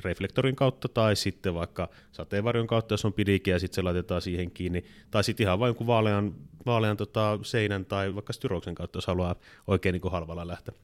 reflektorin 0.03 0.55
kautta 0.55 0.87
tai 0.87 1.15
sitten 1.15 1.53
vaikka 1.53 1.89
sateenvarjon 2.11 2.67
kautta, 2.67 2.93
jos 2.93 3.05
on 3.05 3.13
pidike 3.13 3.51
ja 3.51 3.59
sitten 3.59 3.75
se 3.75 3.81
laitetaan 3.81 4.21
siihen 4.21 4.51
kiinni. 4.51 4.83
Tai 5.11 5.23
sitten 5.23 5.43
ihan 5.43 5.59
vain 5.59 5.69
jonkun 5.69 5.87
vaalean, 5.87 6.35
vaalean 6.65 6.97
tota, 6.97 7.39
seinän 7.41 7.85
tai 7.85 8.15
vaikka 8.15 8.33
styroksen 8.33 8.75
kautta, 8.75 8.97
jos 8.97 9.07
haluaa 9.07 9.35
oikein 9.67 9.93
niin 9.93 10.11
halvalla 10.11 10.47
lähteä. 10.47 10.75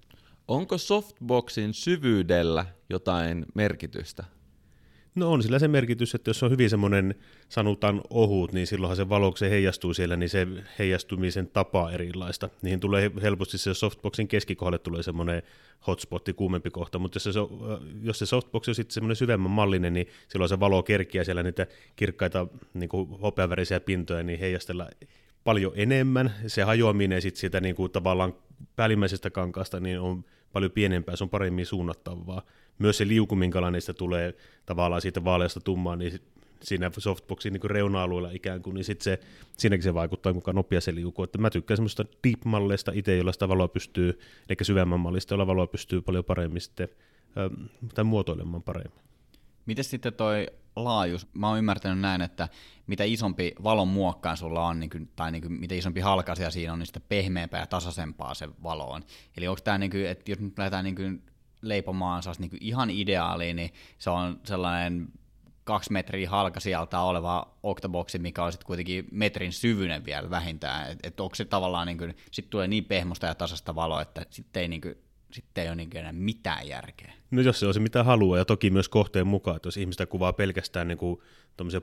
Onko 0.48 0.78
softboxin 0.78 1.74
syvyydellä 1.74 2.66
jotain 2.90 3.46
merkitystä? 3.54 4.24
No 5.16 5.32
on 5.32 5.44
sillä 5.44 5.60
se 5.60 5.68
merkitys, 5.68 6.16
että 6.16 6.30
jos 6.30 6.44
on 6.44 6.52
hyvin 6.52 6.70
semmoinen 6.70 7.16
sanotaan 7.50 8.02
ohut, 8.10 8.54
niin 8.54 8.68
silloinhan 8.68 8.96
se 8.96 9.10
valo, 9.10 9.36
se 9.36 9.50
heijastuu 9.50 9.94
siellä, 9.94 10.16
niin 10.16 10.30
se 10.30 10.48
heijastumisen 10.80 11.48
tapa 11.48 11.92
erilaista. 11.92 12.50
Niihin 12.62 12.80
tulee 12.80 13.12
helposti 13.22 13.58
se 13.58 13.74
softboxin 13.74 14.28
keskikohdalle 14.28 14.80
tulee 14.80 15.04
semmoinen 15.04 15.44
hotspotti, 15.88 16.34
kuumempi 16.34 16.70
kohta, 16.70 17.00
mutta 17.00 17.16
jos 17.16 17.24
se, 17.24 17.40
jos 18.02 18.20
se 18.20 18.26
softbox 18.26 18.68
on 18.68 18.76
sitten 18.76 18.94
semmoinen 18.94 19.16
syvemmän 19.16 19.52
mallinen, 19.52 19.94
niin 19.94 20.08
silloin 20.28 20.50
se 20.50 20.60
valo 20.60 20.84
kerkiä 20.84 21.24
siellä 21.24 21.44
niitä 21.44 21.68
kirkkaita 21.96 22.48
niin 22.74 22.90
hopeavärisiä 23.22 23.80
pintoja, 23.80 24.24
niin 24.24 24.40
heijastella 24.40 24.90
paljon 25.44 25.72
enemmän. 25.76 26.34
Se 26.48 26.64
hajoaminen 26.64 27.22
sitten 27.22 27.40
siitä 27.40 27.62
niin 27.62 27.76
kuin 27.76 27.92
tavallaan 27.92 28.34
päällimmäisestä 28.76 29.30
kankaasta 29.30 29.80
niin 29.80 30.00
on 30.00 30.26
paljon 30.54 30.72
pienempää, 30.72 31.16
se 31.16 31.24
on 31.24 31.30
paremmin 31.30 31.66
suunnattavaa 31.66 32.42
myös 32.80 32.98
se 32.98 33.08
liuku, 33.08 33.36
minkälainen 33.36 33.82
sitä 33.82 33.94
tulee 33.94 34.34
tavallaan 34.66 35.02
siitä 35.02 35.24
vaaleasta 35.24 35.60
tummaan, 35.60 36.00
niin 36.00 36.20
siinä 36.62 36.92
softboxin 36.98 37.54
niin 37.54 37.70
reuna-alueella 37.70 38.30
ikään 38.32 38.62
kuin, 38.62 38.74
niin 38.74 38.84
sit 38.84 39.02
se, 39.02 39.20
siinäkin 39.58 39.84
se 39.84 39.94
vaikuttaa, 39.94 40.34
kuinka 40.34 40.54
nopea 40.54 40.82
se 40.82 40.96
liukuu. 40.96 41.26
Että 41.26 41.38
mä 41.38 41.50
tykkään 41.50 41.78
semmoista 41.78 42.06
deep-malleista 42.28 42.92
itse, 42.96 43.18
jolla 43.18 43.32
sitä 43.32 43.50
valoa 43.50 43.68
pystyy, 43.68 44.20
eli 44.50 44.58
syvemmän 44.62 45.00
mallista, 45.00 45.34
jolla 45.34 45.48
valoa 45.48 45.68
pystyy 45.68 46.02
paljon 46.02 46.26
paremmin 46.26 46.62
sitten, 46.62 46.90
tai 47.96 48.04
muotoilemaan 48.04 48.64
paremmin. 48.64 49.00
Miten 49.66 49.84
sitten 49.84 50.14
toi 50.14 50.48
laajuus? 50.76 51.28
Mä 51.34 51.50
oon 51.50 51.58
ymmärtänyt 51.58 52.00
näin, 52.00 52.22
että 52.22 52.50
mitä 52.88 53.04
isompi 53.04 53.54
valon 53.64 53.88
muokkaan 53.88 54.38
sulla 54.38 54.68
on, 54.68 54.80
niin 54.80 54.90
kuin, 54.90 55.10
tai 55.16 55.32
niin 55.32 55.42
kuin, 55.42 55.54
mitä 55.54 55.76
isompi 55.76 56.00
halkasia 56.00 56.52
siinä 56.52 56.74
on, 56.74 56.80
niin 56.80 56.88
sitä 56.88 57.00
pehmeämpää 57.00 57.60
ja 57.60 57.68
tasaisempaa 57.68 58.34
se 58.34 58.50
valo 58.64 58.90
on. 58.90 59.04
Eli 59.38 59.48
onko 59.48 59.62
tämä, 59.64 59.78
niin 59.78 59.92
kuin, 59.92 60.06
että 60.06 60.32
jos 60.32 60.40
nyt 60.40 60.58
lähdetään 60.58 60.84
niin 60.84 60.96
kuin 60.96 61.24
leipomaan 61.70 62.24
se 62.24 62.30
niin 62.40 62.52
ihan 62.62 62.90
ideaali, 62.90 63.54
niin 63.54 63.74
se 63.98 64.10
on 64.10 64.40
sellainen 64.44 65.08
kaksi 65.64 65.92
metriä 65.92 66.30
halka 66.30 66.60
sieltä 66.60 67.00
oleva 67.00 67.56
octoboxi, 67.64 68.20
mikä 68.20 68.44
on 68.44 68.52
sitten 68.52 68.68
kuitenkin 68.68 69.08
metrin 69.12 69.54
syvyinen 69.54 70.06
vielä 70.06 70.30
vähintään. 70.30 70.92
Että 70.92 71.08
et 71.08 71.20
onko 71.20 71.36
se 71.36 71.46
tavallaan, 71.46 71.88
niin 71.88 71.98
kuin, 71.98 72.16
sit 72.32 72.50
tulee 72.50 72.68
niin 72.68 72.86
pehmosta 72.86 73.26
ja 73.26 73.36
tasasta 73.36 73.76
valoa, 73.76 74.02
että 74.02 74.26
sitten 74.30 74.62
ei, 74.62 74.68
niin 74.68 74.82
sitten 75.32 75.62
ei 75.64 75.68
ole 75.68 75.76
niin 75.76 75.98
enää 75.98 76.12
mitään 76.12 76.68
järkeä. 76.68 77.14
No 77.32 77.42
jos 77.42 77.60
se 77.60 77.68
on 77.68 77.74
se 77.74 77.80
mitä 77.80 78.04
haluaa, 78.04 78.38
ja 78.38 78.46
toki 78.46 78.70
myös 78.70 78.90
kohteen 78.90 79.28
mukaan, 79.28 79.56
että 79.56 79.68
jos 79.68 79.78
ihmistä 79.78 80.06
kuvaa 80.06 80.34
pelkästään 80.34 80.88
niin 80.88 80.98
kuin 80.98 81.22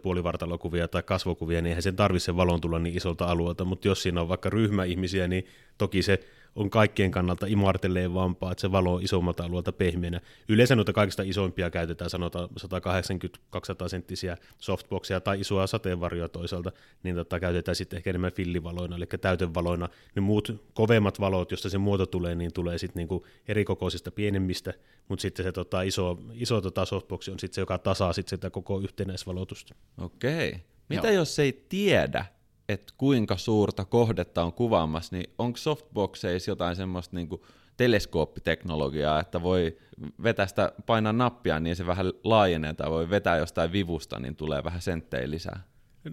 puolivartalokuvia 0.02 0.88
tai 0.88 1.02
kasvokuvia, 1.02 1.62
niin 1.62 1.68
eihän 1.68 1.82
sen 1.82 1.96
tarvitse 1.96 2.36
valon 2.36 2.60
tulla 2.60 2.78
niin 2.78 2.96
isolta 2.96 3.24
alueelta, 3.24 3.64
mutta 3.64 3.88
jos 3.88 4.02
siinä 4.02 4.20
on 4.20 4.28
vaikka 4.28 4.50
ryhmä 4.50 4.84
ihmisiä, 4.84 5.28
niin 5.28 5.46
toki 5.78 6.02
se 6.02 6.20
on 6.56 6.70
kaikkien 6.70 7.10
kannalta 7.10 7.46
imartelevampaa, 7.46 8.52
että 8.52 8.60
se 8.60 8.72
valo 8.72 8.94
on 8.94 9.02
isommalta 9.02 9.44
alueelta 9.44 9.72
pehmeänä. 9.72 10.20
Yleensä 10.48 10.76
noita 10.76 10.92
kaikista 10.92 11.22
isoimpia 11.22 11.70
käytetään, 11.70 12.10
sanotaan 12.10 12.48
180-200 12.60 13.88
senttisiä 13.88 14.36
softboxia 14.58 15.20
tai 15.20 15.40
isoa 15.40 15.66
sateenvarjoa 15.66 16.28
toisaalta, 16.28 16.72
niin 17.02 17.16
tota, 17.16 17.40
käytetään 17.40 17.76
sitten 17.76 17.96
ehkä 17.96 18.10
enemmän 18.10 18.32
fillivaloina, 18.32 18.96
eli 18.96 19.06
täytevaloina. 19.20 19.88
Ne 20.14 20.22
muut 20.22 20.62
kovemmat 20.74 21.20
valot, 21.20 21.50
josta 21.50 21.70
se 21.70 21.78
muoto 21.78 22.06
tulee, 22.06 22.34
niin 22.34 22.52
tulee 22.52 22.78
sitten 22.78 23.00
niinku 23.00 23.26
erikokoisista 23.48 24.10
pienemmistä, 24.10 24.74
mutta 25.08 25.22
sitten 25.22 25.44
se 25.44 25.52
tota, 25.52 25.82
iso, 25.82 26.18
iso 26.34 26.60
tota 26.60 26.84
softbox 26.84 27.28
on 27.28 27.38
sitten 27.38 27.54
se, 27.54 27.60
joka 27.60 27.78
tasaa 27.78 28.12
sitten 28.12 28.36
sitä 28.36 28.50
koko 28.50 28.80
yhtenäisvalotusta. 28.80 29.74
Okei. 29.98 30.56
Mitä 30.88 31.06
Joo. 31.06 31.16
jos 31.16 31.38
ei 31.38 31.64
tiedä, 31.68 32.24
että 32.72 32.92
kuinka 32.98 33.36
suurta 33.36 33.84
kohdetta 33.84 34.44
on 34.44 34.52
kuvaamassa, 34.52 35.16
niin 35.16 35.30
onko 35.38 35.56
softboxeissa 35.56 36.50
jotain 36.50 36.76
semmoista 36.76 37.16
niin 37.16 37.28
teleskooppiteknologiaa, 37.76 39.20
että 39.20 39.42
voi 39.42 39.76
vetää 40.22 40.46
sitä, 40.46 40.72
painaa 40.86 41.12
nappia, 41.12 41.60
niin 41.60 41.76
se 41.76 41.86
vähän 41.86 42.12
laajenee, 42.24 42.74
tai 42.74 42.90
voi 42.90 43.10
vetää 43.10 43.36
jostain 43.36 43.72
vivusta, 43.72 44.20
niin 44.20 44.36
tulee 44.36 44.64
vähän 44.64 44.82
senttejä 44.82 45.30
lisää. 45.30 45.62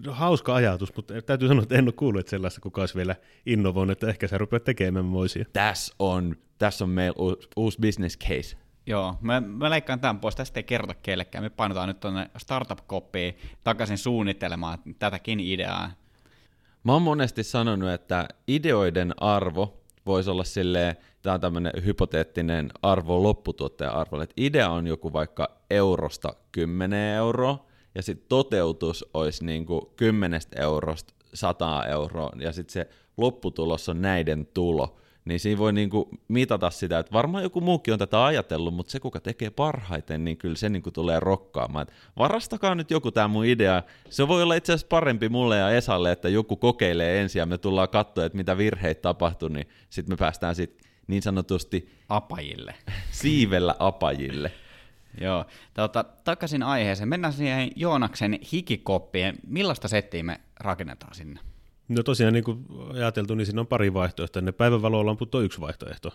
No, 0.06 0.12
hauska 0.12 0.54
ajatus, 0.54 0.96
mutta 0.96 1.22
täytyy 1.22 1.48
sanoa, 1.48 1.62
että 1.62 1.74
en 1.74 1.84
ole 1.84 1.92
kuullut, 1.92 2.20
että 2.20 2.30
sellaista 2.30 2.60
kukaan 2.60 2.82
olisi 2.82 2.94
vielä 2.94 3.16
innovoinut, 3.46 3.92
että 3.92 4.08
ehkä 4.08 4.28
sä 4.28 4.38
rupeat 4.38 4.64
tekemään 4.64 5.04
moisia. 5.04 5.44
Tässä 5.52 5.94
on, 5.98 6.36
tässä 6.58 6.84
on 6.84 6.90
meillä 6.90 7.16
uusi, 7.18 7.48
uusi 7.56 7.78
business 7.80 8.18
case. 8.18 8.56
Joo, 8.86 9.14
mä, 9.20 9.40
mä 9.40 9.70
leikkaan 9.70 10.00
tämän 10.00 10.20
pois, 10.20 10.36
tästä 10.36 10.60
ei 10.60 10.64
kerrota 10.64 10.94
kellekään. 10.94 11.44
Me 11.44 11.50
painutaan 11.50 11.88
nyt 11.88 12.00
tuonne 12.00 12.30
startup-koppiin 12.38 13.36
takaisin 13.64 13.98
suunnittelemaan 13.98 14.78
tätäkin 14.98 15.40
ideaa. 15.40 15.90
Mä 16.84 16.92
oon 16.92 17.02
monesti 17.02 17.42
sanonut, 17.42 17.90
että 17.90 18.28
ideoiden 18.48 19.14
arvo 19.16 19.80
voisi 20.06 20.30
olla 20.30 20.44
silleen, 20.44 20.96
tämä 21.22 21.34
on 21.34 21.40
tämmöinen 21.40 21.72
hypoteettinen 21.84 22.70
arvo 22.82 23.22
lopputuottajan 23.22 23.94
arvo, 23.94 24.20
että 24.20 24.34
idea 24.36 24.70
on 24.70 24.86
joku 24.86 25.12
vaikka 25.12 25.48
eurosta 25.70 26.34
10 26.52 26.98
euroa, 27.14 27.66
ja 27.94 28.02
sitten 28.02 28.28
toteutus 28.28 29.04
olisi 29.14 29.44
niin 29.44 29.66
kuin 29.66 29.82
10 29.96 30.40
eurosta 30.56 31.14
100 31.34 31.86
euroa, 31.86 32.30
ja 32.40 32.52
sitten 32.52 32.72
se 32.72 32.88
lopputulos 33.16 33.88
on 33.88 34.02
näiden 34.02 34.48
tulo 34.54 34.96
niin 35.30 35.40
siinä 35.40 35.58
voi 35.58 35.72
niinku 35.72 36.08
mitata 36.28 36.70
sitä, 36.70 36.98
että 36.98 37.12
varmaan 37.12 37.42
joku 37.42 37.60
muukin 37.60 37.92
on 37.92 37.98
tätä 37.98 38.24
ajatellut, 38.24 38.74
mutta 38.74 38.92
se, 38.92 39.00
kuka 39.00 39.20
tekee 39.20 39.50
parhaiten, 39.50 40.24
niin 40.24 40.36
kyllä 40.36 40.56
se 40.56 40.68
niinku 40.68 40.90
tulee 40.90 41.20
rokkaamaan. 41.20 41.82
Et 41.88 41.94
varastakaa 42.18 42.74
nyt 42.74 42.90
joku 42.90 43.10
tämä 43.10 43.28
mun 43.28 43.44
idea. 43.44 43.82
Se 44.08 44.28
voi 44.28 44.42
olla 44.42 44.54
itse 44.54 44.72
asiassa 44.72 44.86
parempi 44.86 45.28
mulle 45.28 45.56
ja 45.56 45.70
Esalle, 45.70 46.12
että 46.12 46.28
joku 46.28 46.56
kokeilee 46.56 47.20
ensin 47.20 47.40
ja 47.40 47.46
me 47.46 47.58
tullaan 47.58 47.88
katsoa, 47.88 48.24
että 48.24 48.38
mitä 48.38 48.58
virheitä 48.58 49.00
tapahtuu, 49.02 49.48
niin 49.48 49.68
sitten 49.90 50.12
me 50.12 50.16
päästään 50.16 50.54
sit 50.54 50.78
niin 51.06 51.22
sanotusti 51.22 51.88
apajille. 52.08 52.74
siivellä 53.22 53.74
apajille. 53.78 54.52
Joo, 55.20 55.44
tota, 55.74 56.04
takaisin 56.24 56.62
aiheeseen. 56.62 57.08
Mennään 57.08 57.32
siihen 57.32 57.70
Joonaksen 57.76 58.38
hikikoppiin. 58.52 59.34
Millaista 59.46 59.88
settiä 59.88 60.22
me 60.22 60.40
rakennetaan 60.60 61.14
sinne? 61.14 61.40
No 61.90 62.02
tosiaan 62.02 62.32
niin 62.32 62.44
kuin 62.44 62.66
ajateltu, 62.94 63.34
niin 63.34 63.46
siinä 63.46 63.60
on 63.60 63.66
pari 63.66 63.94
vaihtoehtoa. 63.94 64.42
Ne 64.42 64.52
päivänvalolamput 64.52 65.34
on 65.34 65.44
yksi 65.44 65.60
vaihtoehto. 65.60 66.14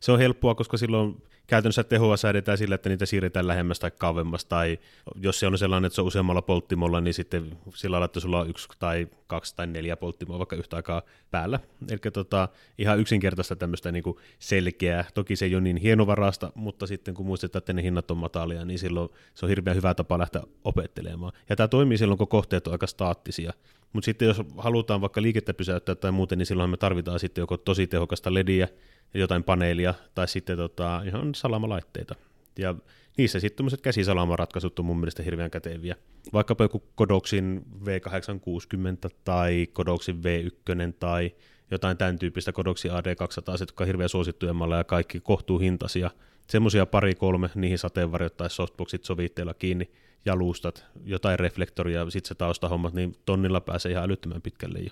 Se 0.00 0.12
on 0.12 0.18
helppoa, 0.18 0.54
koska 0.54 0.76
silloin 0.76 1.22
käytännössä 1.46 1.84
tehoa 1.84 2.16
säädetään 2.16 2.58
sillä, 2.58 2.74
että 2.74 2.88
niitä 2.88 3.06
siirretään 3.06 3.46
lähemmäs 3.46 3.80
tai 3.80 3.90
kauemmas, 3.90 4.44
tai 4.44 4.78
jos 5.20 5.40
se 5.40 5.46
on 5.46 5.58
sellainen, 5.58 5.86
että 5.86 5.94
se 5.94 6.00
on 6.00 6.06
useammalla 6.06 6.42
polttimolla, 6.42 7.00
niin 7.00 7.14
sitten 7.14 7.58
sillä 7.74 7.94
lailla, 7.94 8.04
että 8.04 8.20
sulla 8.20 8.40
on 8.40 8.50
yksi 8.50 8.68
tai 8.78 9.08
kaksi 9.26 9.56
tai 9.56 9.66
neljä 9.66 9.96
polttimoa 9.96 10.38
vaikka 10.38 10.56
yhtä 10.56 10.76
aikaa 10.76 11.02
päällä. 11.30 11.60
Eli 11.90 11.98
tota, 12.12 12.48
ihan 12.78 13.00
yksinkertaista 13.00 13.56
tämmöistä 13.56 13.92
niin 13.92 14.02
kuin 14.02 14.16
selkeää. 14.38 15.04
Toki 15.14 15.36
se 15.36 15.44
ei 15.44 15.54
ole 15.54 15.62
niin 15.62 15.76
hienovarasta, 15.76 16.52
mutta 16.54 16.86
sitten 16.86 17.14
kun 17.14 17.26
muistetaan, 17.26 17.60
että 17.60 17.72
ne 17.72 17.82
hinnat 17.82 18.10
on 18.10 18.16
matalia, 18.18 18.64
niin 18.64 18.78
silloin 18.78 19.08
se 19.34 19.46
on 19.46 19.50
hirveän 19.50 19.76
hyvä 19.76 19.94
tapa 19.94 20.18
lähteä 20.18 20.42
opettelemaan. 20.64 21.32
Ja 21.48 21.56
tämä 21.56 21.68
toimii 21.68 21.98
silloin, 21.98 22.18
kun 22.18 22.28
kohteet 22.28 22.66
on 22.66 22.72
aika 22.72 22.86
staattisia. 22.86 23.52
Mutta 23.94 24.04
sitten 24.04 24.28
jos 24.28 24.42
halutaan 24.56 25.00
vaikka 25.00 25.22
liikettä 25.22 25.54
pysäyttää 25.54 25.94
tai 25.94 26.12
muuten, 26.12 26.38
niin 26.38 26.46
silloin 26.46 26.70
me 26.70 26.76
tarvitaan 26.76 27.20
sitten 27.20 27.42
joko 27.42 27.56
tosi 27.56 27.86
tehokasta 27.86 28.34
lediä, 28.34 28.68
jotain 29.14 29.44
paneelia 29.44 29.94
tai 30.14 30.28
sitten 30.28 30.56
tota, 30.56 31.02
ihan 31.06 31.34
salamalaitteita. 31.34 32.14
Ja 32.58 32.74
niissä 33.16 33.40
sitten 33.40 33.56
tämmöiset 33.56 33.80
käsisalamaratkaisut 33.80 34.78
on 34.78 34.84
mun 34.84 35.00
mielestä 35.00 35.22
hirveän 35.22 35.50
käteviä. 35.50 35.96
Vaikkapa 36.32 36.64
joku 36.64 36.82
Kodoksin 36.94 37.66
V860 37.84 39.10
tai 39.24 39.66
Kodoksin 39.72 40.16
V1 40.16 40.92
tai 40.98 41.34
jotain 41.70 41.96
tämän 41.96 42.18
tyyppistä 42.18 42.52
Kodoksin 42.52 42.90
AD200, 42.90 43.60
jotka 43.60 43.84
on 43.84 43.86
hirveän 43.86 44.08
suosittuja 44.08 44.54
malleja 44.54 44.80
ja 44.80 44.84
kaikki 44.84 45.20
kohtuuhintaisia. 45.20 46.10
Semmoisia 46.46 46.86
pari 46.86 47.14
kolme, 47.14 47.50
niihin 47.54 47.78
sateenvarjot 47.78 48.36
tai 48.36 48.50
softboxit 48.50 49.04
sovitteilla 49.04 49.54
kiinni, 49.54 49.90
jalustat, 50.24 50.84
jotain 51.04 51.38
reflektoria, 51.38 52.10
sitten 52.10 52.28
se 52.28 52.34
taustahommat, 52.34 52.94
niin 52.94 53.16
tonnilla 53.24 53.60
pääsee 53.60 53.92
ihan 53.92 54.04
älyttömän 54.04 54.42
pitkälle 54.42 54.78
jo. 54.78 54.90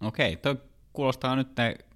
Okei, 0.00 0.36
toi 0.36 0.56
kuulostaa 0.92 1.36
nyt, 1.36 1.48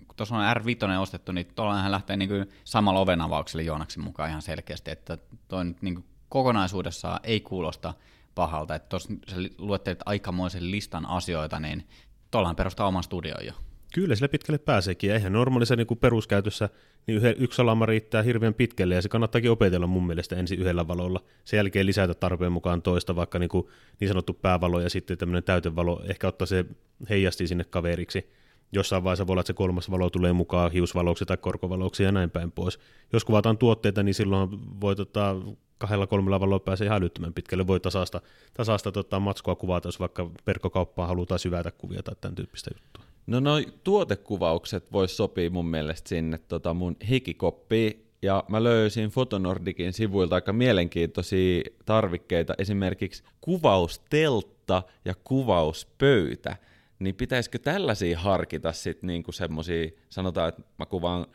kun 0.06 0.16
tuossa 0.16 0.36
on 0.36 0.56
R5 0.56 0.98
ostettu, 1.00 1.32
niin 1.32 1.46
tuollahan 1.54 1.92
lähtee 1.92 2.16
niin 2.16 2.28
kuin 2.28 2.48
samalla 2.64 3.00
ovenavauksella 3.00 3.62
Joonaksen 3.62 4.04
mukaan 4.04 4.30
ihan 4.30 4.42
selkeästi, 4.42 4.90
että 4.90 5.18
toi 5.48 5.64
nyt 5.64 5.82
niin 5.82 5.94
kuin 5.94 6.04
kokonaisuudessaan 6.28 7.20
ei 7.22 7.40
kuulosta 7.40 7.94
pahalta, 8.34 8.74
että 8.74 8.88
tuossa 8.88 9.14
sä 9.28 9.36
luettelit 9.58 10.00
aikamoisen 10.06 10.70
listan 10.70 11.06
asioita, 11.06 11.60
niin 11.60 11.88
tuollahan 12.30 12.56
perustaa 12.56 12.86
oman 12.86 13.02
studion 13.02 13.46
jo. 13.46 13.52
Kyllä, 13.92 14.14
sille 14.14 14.28
pitkälle 14.28 14.58
pääseekin. 14.58 15.08
Ja 15.08 15.14
eihän 15.14 15.32
normaalissa 15.32 15.76
niin 15.76 15.86
peruskäytössä 16.00 16.68
niin 17.06 17.16
yhden, 17.16 17.34
yksi 17.38 17.56
salama 17.56 17.86
riittää 17.86 18.22
hirveän 18.22 18.54
pitkälle, 18.54 18.94
ja 18.94 19.02
se 19.02 19.08
kannattaakin 19.08 19.50
opetella 19.50 19.86
mun 19.86 20.06
mielestä 20.06 20.36
ensin 20.36 20.58
yhdellä 20.58 20.88
valolla. 20.88 21.20
Sen 21.44 21.56
jälkeen 21.56 21.86
lisätä 21.86 22.14
tarpeen 22.14 22.52
mukaan 22.52 22.82
toista, 22.82 23.16
vaikka 23.16 23.38
niin, 23.38 23.48
kuin 23.48 23.66
niin 24.00 24.08
sanottu 24.08 24.34
päävalo 24.34 24.80
ja 24.80 24.90
sitten 24.90 25.18
tämmöinen 25.18 25.42
täytevalo, 25.42 26.02
ehkä 26.08 26.28
ottaa 26.28 26.46
se 26.46 26.64
heijasti 27.10 27.46
sinne 27.46 27.64
kaveriksi. 27.64 28.30
Jossain 28.72 29.04
vaiheessa 29.04 29.26
voi 29.26 29.32
olla, 29.32 29.40
että 29.40 29.46
se 29.46 29.52
kolmas 29.52 29.90
valo 29.90 30.10
tulee 30.10 30.32
mukaan 30.32 30.72
hiusvaloksi 30.72 31.24
tai 31.26 31.36
korkovaloksi 31.36 32.02
ja 32.02 32.12
näin 32.12 32.30
päin 32.30 32.52
pois. 32.52 32.78
Jos 33.12 33.24
kuvataan 33.24 33.58
tuotteita, 33.58 34.02
niin 34.02 34.14
silloin 34.14 34.50
voi 34.80 34.96
tota, 34.96 35.36
kahdella 35.78 36.06
kolmella 36.06 36.40
valolla 36.40 36.60
pääsee 36.60 36.84
ihan 36.86 37.02
älyttömän 37.02 37.34
pitkälle. 37.34 37.66
Voi 37.66 37.80
tasaista, 37.80 38.20
tasaista 38.54 38.92
tota, 38.92 39.20
matskua 39.20 39.54
kuvata, 39.54 39.88
jos 39.88 40.00
vaikka 40.00 40.30
verkkokauppaan 40.46 41.08
halutaan 41.08 41.38
syvätä 41.38 41.70
kuvia 41.70 42.02
tai 42.02 42.14
tämän 42.20 42.34
tyyppistä 42.34 42.70
juttua. 42.74 43.11
No 43.26 43.40
noi 43.40 43.66
tuotekuvaukset 43.84 44.92
vois 44.92 45.16
sopia 45.16 45.50
mun 45.50 45.66
mielestä 45.66 46.08
sinne 46.08 46.38
tota 46.38 46.74
mun 46.74 46.96
hikikoppiin, 47.08 48.06
ja 48.22 48.44
mä 48.48 48.64
löysin 48.64 49.10
Fotonordikin 49.10 49.92
sivuilta 49.92 50.34
aika 50.34 50.52
mielenkiintoisia 50.52 51.62
tarvikkeita, 51.84 52.54
esimerkiksi 52.58 53.22
kuvausteltta 53.40 54.82
ja 55.04 55.14
kuvauspöytä. 55.24 56.56
Niin 56.98 57.14
pitäisikö 57.14 57.58
tällaisia 57.58 58.18
harkita 58.18 58.72
sitten 58.72 59.06
niinku 59.06 59.32
semmosia, 59.32 59.90
sanotaan, 60.08 60.48
että 60.48 60.62
mä 60.78 60.86
kuvaan 60.86 61.26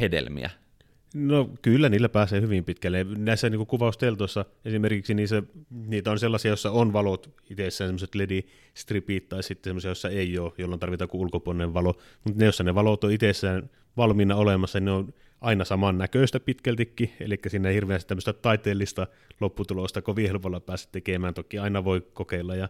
hedelmiä, 0.00 0.50
No 1.14 1.50
kyllä, 1.62 1.88
niillä 1.88 2.08
pääsee 2.08 2.40
hyvin 2.40 2.64
pitkälle. 2.64 3.06
Näissä 3.18 3.50
niin 3.50 3.66
kuvausteltoissa 3.66 4.44
esimerkiksi 4.64 5.14
niissä, 5.14 5.42
niitä 5.70 6.10
on 6.10 6.18
sellaisia, 6.18 6.48
joissa 6.48 6.70
on 6.70 6.92
valot 6.92 7.30
itsessään, 7.50 7.88
sellaiset 7.88 8.14
LED-stripit 8.14 9.28
tai 9.28 9.42
sitten 9.42 9.70
sellaisia, 9.70 9.88
joissa 9.88 10.08
ei 10.08 10.38
ole, 10.38 10.52
jolloin 10.58 10.80
tarvitaan 10.80 11.08
kuin 11.08 11.20
ulkopuolinen 11.20 11.74
valo. 11.74 11.94
Mutta 12.24 12.38
ne, 12.38 12.44
joissa 12.44 12.64
ne 12.64 12.74
valot 12.74 13.04
on 13.04 13.12
itsessään 13.12 13.70
valmiina 13.96 14.36
olemassa, 14.36 14.80
ne 14.80 14.90
on 14.90 15.14
aina 15.40 15.64
saman 15.64 15.98
näköistä 15.98 16.40
pitkältikin, 16.40 17.12
eli 17.20 17.38
siinä 17.46 17.68
ei 17.68 17.74
hirveästi 17.74 18.08
tämmöistä 18.08 18.32
taiteellista 18.32 19.06
lopputulosta 19.40 20.02
kovin 20.02 20.26
helpolla 20.26 20.60
päästä 20.60 20.92
tekemään. 20.92 21.34
Toki 21.34 21.58
aina 21.58 21.84
voi 21.84 22.06
kokeilla 22.12 22.54
ja 22.54 22.68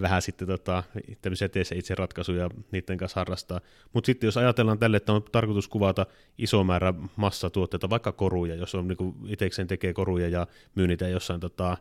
vähän 0.00 0.22
sitten 0.22 0.48
tota, 0.48 0.82
tämmöisiä 1.22 1.48
itse 1.74 1.94
ratkaisuja 1.94 2.50
niiden 2.72 2.98
kanssa 2.98 3.20
harrastaa. 3.20 3.60
Mutta 3.92 4.06
sitten 4.06 4.28
jos 4.28 4.36
ajatellaan 4.36 4.78
tälle, 4.78 4.96
että 4.96 5.12
on 5.12 5.22
tarkoitus 5.32 5.68
kuvata 5.68 6.06
iso 6.38 6.64
määrä 6.64 6.94
massatuotteita, 7.16 7.90
vaikka 7.90 8.12
koruja, 8.12 8.54
jos 8.54 8.74
on 8.74 8.88
niin 8.88 9.14
itsekseen 9.26 9.68
tekee 9.68 9.92
koruja 9.92 10.28
ja 10.28 10.46
myy 10.74 10.86
niitä 10.86 11.08
jossain 11.08 11.40
tota, 11.40 11.76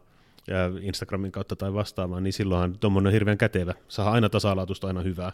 Instagramin 0.82 1.32
kautta 1.32 1.56
tai 1.56 1.74
vastaavaan, 1.74 2.24
niin 2.24 2.34
silloinhan 2.34 2.80
tuommoinen 2.80 3.08
on 3.08 3.14
hirveän 3.14 3.38
kätevä. 3.38 3.74
Saa 3.88 4.12
aina 4.12 4.30
tasalaatusta, 4.30 4.88
aina 4.88 5.02
hyvää. 5.02 5.32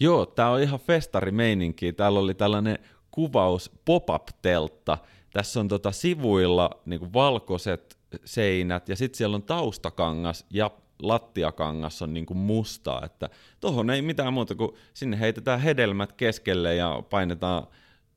Joo, 0.00 0.26
tämä 0.26 0.50
on 0.50 0.60
ihan 0.60 0.80
festarimeininki. 0.80 1.92
Täällä 1.92 2.18
oli 2.18 2.34
tällainen 2.34 2.78
kuvaus 3.10 3.70
pop-up-teltta. 3.84 4.98
Tässä 5.32 5.60
on 5.60 5.68
tota 5.68 5.92
sivuilla 5.92 6.70
niin 6.86 7.12
valkoiset 7.12 7.98
seinät 8.24 8.88
ja 8.88 8.96
sitten 8.96 9.18
siellä 9.18 9.34
on 9.36 9.42
taustakangas 9.42 10.46
ja 10.50 10.70
lattiakangas 11.02 12.02
on 12.02 12.14
niin 12.14 12.26
kuin 12.26 12.38
mustaa, 12.38 13.04
että 13.04 13.28
tuohon 13.60 13.90
ei 13.90 14.02
mitään 14.02 14.32
muuta 14.32 14.54
kuin 14.54 14.70
sinne 14.94 15.20
heitetään 15.20 15.60
hedelmät 15.60 16.12
keskelle 16.12 16.74
ja 16.74 17.02
painetaan 17.10 17.66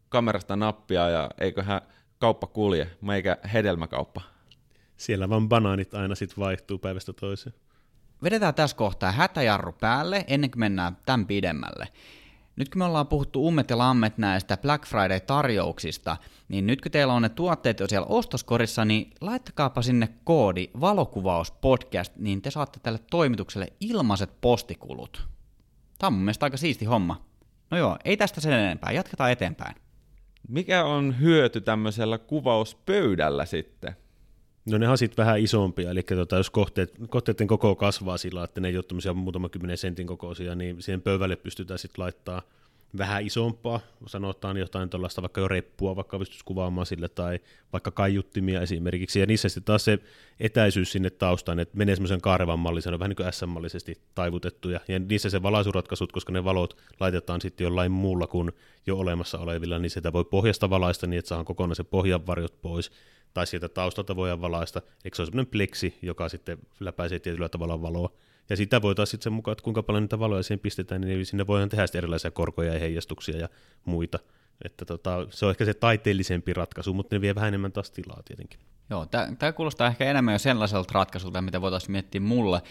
kamerasta 0.09 0.55
nappia 0.55 1.09
ja 1.09 1.29
eiköhän 1.37 1.81
kauppa 2.19 2.47
kulje, 2.47 2.89
meikä 3.01 3.37
hedelmäkauppa. 3.53 4.21
Siellä 4.97 5.29
vaan 5.29 5.49
banaanit 5.49 5.93
aina 5.93 6.15
sitten 6.15 6.43
vaihtuu 6.43 6.77
päivästä 6.77 7.13
toiseen. 7.13 7.55
Vedetään 8.23 8.53
tässä 8.53 8.77
kohtaa 8.77 9.11
hätäjarru 9.11 9.71
päälle 9.71 10.25
ennen 10.27 10.51
kuin 10.51 10.59
mennään 10.59 10.97
tämän 11.05 11.27
pidemmälle. 11.27 11.87
Nyt 12.55 12.69
kun 12.69 12.79
me 12.79 12.85
ollaan 12.85 13.07
puhuttu 13.07 13.47
ummet 13.47 13.69
ja 13.69 13.77
lammet 13.77 14.17
näistä 14.17 14.57
Black 14.57 14.85
Friday-tarjouksista, 14.85 16.17
niin 16.47 16.67
nyt 16.67 16.81
kun 16.81 16.91
teillä 16.91 17.13
on 17.13 17.21
ne 17.21 17.29
tuotteet 17.29 17.79
jo 17.79 17.87
siellä 17.87 18.07
ostoskorissa, 18.09 18.85
niin 18.85 19.11
laittakaapa 19.21 19.81
sinne 19.81 20.09
koodi 20.23 20.69
valokuvauspodcast, 20.81 22.15
niin 22.15 22.41
te 22.41 22.51
saatte 22.51 22.79
tälle 22.83 22.99
toimitukselle 23.11 23.67
ilmaiset 23.79 24.41
postikulut. 24.41 25.27
Tämä 25.99 26.07
on 26.07 26.13
mun 26.13 26.21
mielestä 26.21 26.45
aika 26.45 26.57
siisti 26.57 26.85
homma. 26.85 27.25
No 27.71 27.77
joo, 27.77 27.97
ei 28.05 28.17
tästä 28.17 28.41
sen 28.41 28.53
enempää, 28.53 28.91
jatketaan 28.91 29.31
eteenpäin. 29.31 29.75
Mikä 30.47 30.85
on 30.85 31.19
hyöty 31.19 31.61
tämmöisellä 31.61 32.17
kuvauspöydällä 32.17 33.45
sitten? 33.45 33.95
No 34.65 34.77
ne 34.77 34.89
on 34.89 34.97
sitten 34.97 35.25
vähän 35.25 35.39
isompia, 35.39 35.91
eli 35.91 36.03
tota, 36.03 36.35
jos 36.37 36.49
kohteet, 36.49 36.93
kohteiden 37.09 37.47
koko 37.47 37.75
kasvaa 37.75 38.17
sillä, 38.17 38.43
että 38.43 38.61
ne 38.61 38.67
ei 38.67 38.77
ole 38.77 39.13
muutama 39.13 39.49
kymmenen 39.49 39.77
sentin 39.77 40.07
kokoisia, 40.07 40.55
niin 40.55 40.81
siihen 40.81 41.01
pöydälle 41.01 41.35
pystytään 41.35 41.79
sitten 41.79 42.03
laittaa 42.03 42.41
vähän 42.97 43.25
isompaa, 43.25 43.79
sanotaan 44.05 44.57
jotain 44.57 44.89
tuollaista 44.89 45.21
vaikka 45.21 45.41
jo 45.41 45.47
reppua, 45.47 45.95
vaikka 45.95 46.19
pystyisi 46.19 46.45
kuvaamaan 46.45 46.85
sille, 46.85 47.09
tai 47.09 47.39
vaikka 47.73 47.91
kaiuttimia 47.91 48.61
esimerkiksi, 48.61 49.19
ja 49.19 49.25
niissä 49.25 49.49
sitten 49.49 49.63
taas 49.63 49.85
se 49.85 49.99
etäisyys 50.39 50.91
sinne 50.91 51.09
taustaan, 51.09 51.59
että 51.59 51.77
menee 51.77 51.95
semmoisen 51.95 52.21
kaarevan 52.21 52.59
mallisen, 52.59 52.99
vähän 52.99 53.09
niin 53.09 53.15
kuin 53.15 53.33
SM-mallisesti 53.33 54.01
taivutettuja, 54.15 54.79
ja 54.87 54.99
niissä 54.99 55.29
se 55.29 55.43
valaisuratkaisut, 55.43 56.11
koska 56.11 56.33
ne 56.33 56.43
valot 56.43 56.77
laitetaan 56.99 57.41
sitten 57.41 57.65
jollain 57.65 57.91
muulla 57.91 58.27
kuin 58.27 58.51
jo 58.87 58.97
olemassa 58.97 59.39
olevilla, 59.39 59.79
niin 59.79 59.89
sitä 59.89 60.13
voi 60.13 60.25
pohjasta 60.25 60.69
valaista 60.69 61.07
niin, 61.07 61.19
että 61.19 61.29
saadaan 61.29 61.45
kokonaan 61.45 61.75
se 61.75 61.83
pohjan 61.83 62.27
varjot 62.27 62.61
pois, 62.61 62.91
tai 63.35 63.47
sieltä 63.47 63.69
taustalta 63.69 64.15
voidaan 64.15 64.41
valaista, 64.41 64.81
eikö 65.05 65.15
se 65.15 65.21
ole 65.21 65.25
semmoinen 65.25 65.51
pleksi, 65.51 65.97
joka 66.01 66.29
sitten 66.29 66.57
läpäisee 66.79 67.19
tietyllä 67.19 67.49
tavalla 67.49 67.81
valoa. 67.81 68.09
Ja 68.49 68.55
sitä 68.55 68.81
voitaisiin 68.81 69.11
sitten 69.11 69.23
sen 69.23 69.33
mukaan, 69.33 69.53
että 69.53 69.63
kuinka 69.63 69.83
paljon 69.83 70.03
niitä 70.03 70.19
valoja 70.19 70.43
siihen 70.43 70.59
pistetään, 70.59 71.01
niin 71.01 71.25
sinne 71.25 71.47
voidaan 71.47 71.69
tehdä 71.69 71.85
erilaisia 71.93 72.31
korkoja 72.31 72.73
ja 72.73 72.79
heijastuksia 72.79 73.37
ja 73.37 73.49
muita. 73.85 74.19
Että 74.65 74.85
tota, 74.85 75.27
se 75.29 75.45
on 75.45 75.51
ehkä 75.51 75.65
se 75.65 75.73
taiteellisempi 75.73 76.53
ratkaisu, 76.53 76.93
mutta 76.93 77.15
ne 77.15 77.21
vie 77.21 77.35
vähän 77.35 77.47
enemmän 77.47 77.71
taas 77.71 77.91
tilaa 77.91 78.21
tietenkin. 78.25 78.59
Joo, 78.89 79.05
tämä 79.39 79.51
kuulostaa 79.51 79.87
ehkä 79.87 80.05
enemmän 80.05 80.33
jo 80.33 80.39
sellaiselta 80.39 80.93
ratkaisulta, 80.93 81.41
mitä 81.41 81.61
voitaisiin 81.61 81.91
miettiä 81.91 82.21
mulle. 82.21 82.61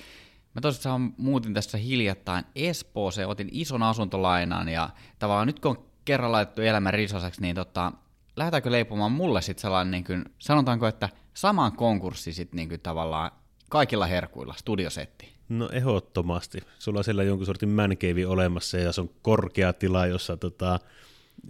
Mä 0.55 0.61
tosiaan 0.61 1.14
muutin 1.16 1.55
tässä 1.55 1.79
hiljattain 1.79 2.44
Espooseen, 2.55 3.29
otin 3.29 3.48
ison 3.53 3.83
asuntolainan 3.83 4.68
ja 4.68 4.90
tavallaan 5.18 5.46
nyt 5.46 5.61
kun 5.61 5.70
on 5.70 5.85
kerran 6.05 6.33
laitettu 6.33 6.62
elämän 6.62 6.94
risaseksi, 6.94 7.40
niin 7.40 7.57
tota, 7.57 7.92
lähdetäänkö 8.37 8.70
leipomaan 8.70 9.12
mulle 9.12 9.42
sitten 9.42 9.62
sellainen, 9.62 9.90
niin 9.90 10.05
kuin, 10.05 10.25
sanotaanko, 10.38 10.87
että 10.87 11.09
saman 11.35 11.77
konkurssi 11.77 12.33
sitten 12.33 12.57
niin 12.57 12.81
tavallaan 12.81 13.31
kaikilla 13.68 14.07
herkuilla, 14.07 14.55
studiosetti? 14.59 15.35
No 15.49 15.68
ehdottomasti. 15.73 16.59
Sulla 16.79 16.99
on 16.99 17.05
siellä 17.05 17.23
jonkun 17.23 17.47
sortin 17.47 17.68
mancave 17.68 18.27
olemassa 18.27 18.79
ja 18.79 18.92
se 18.92 19.01
on 19.01 19.11
korkea 19.23 19.73
tila, 19.73 20.07
jossa 20.07 20.37
tota, 20.37 20.81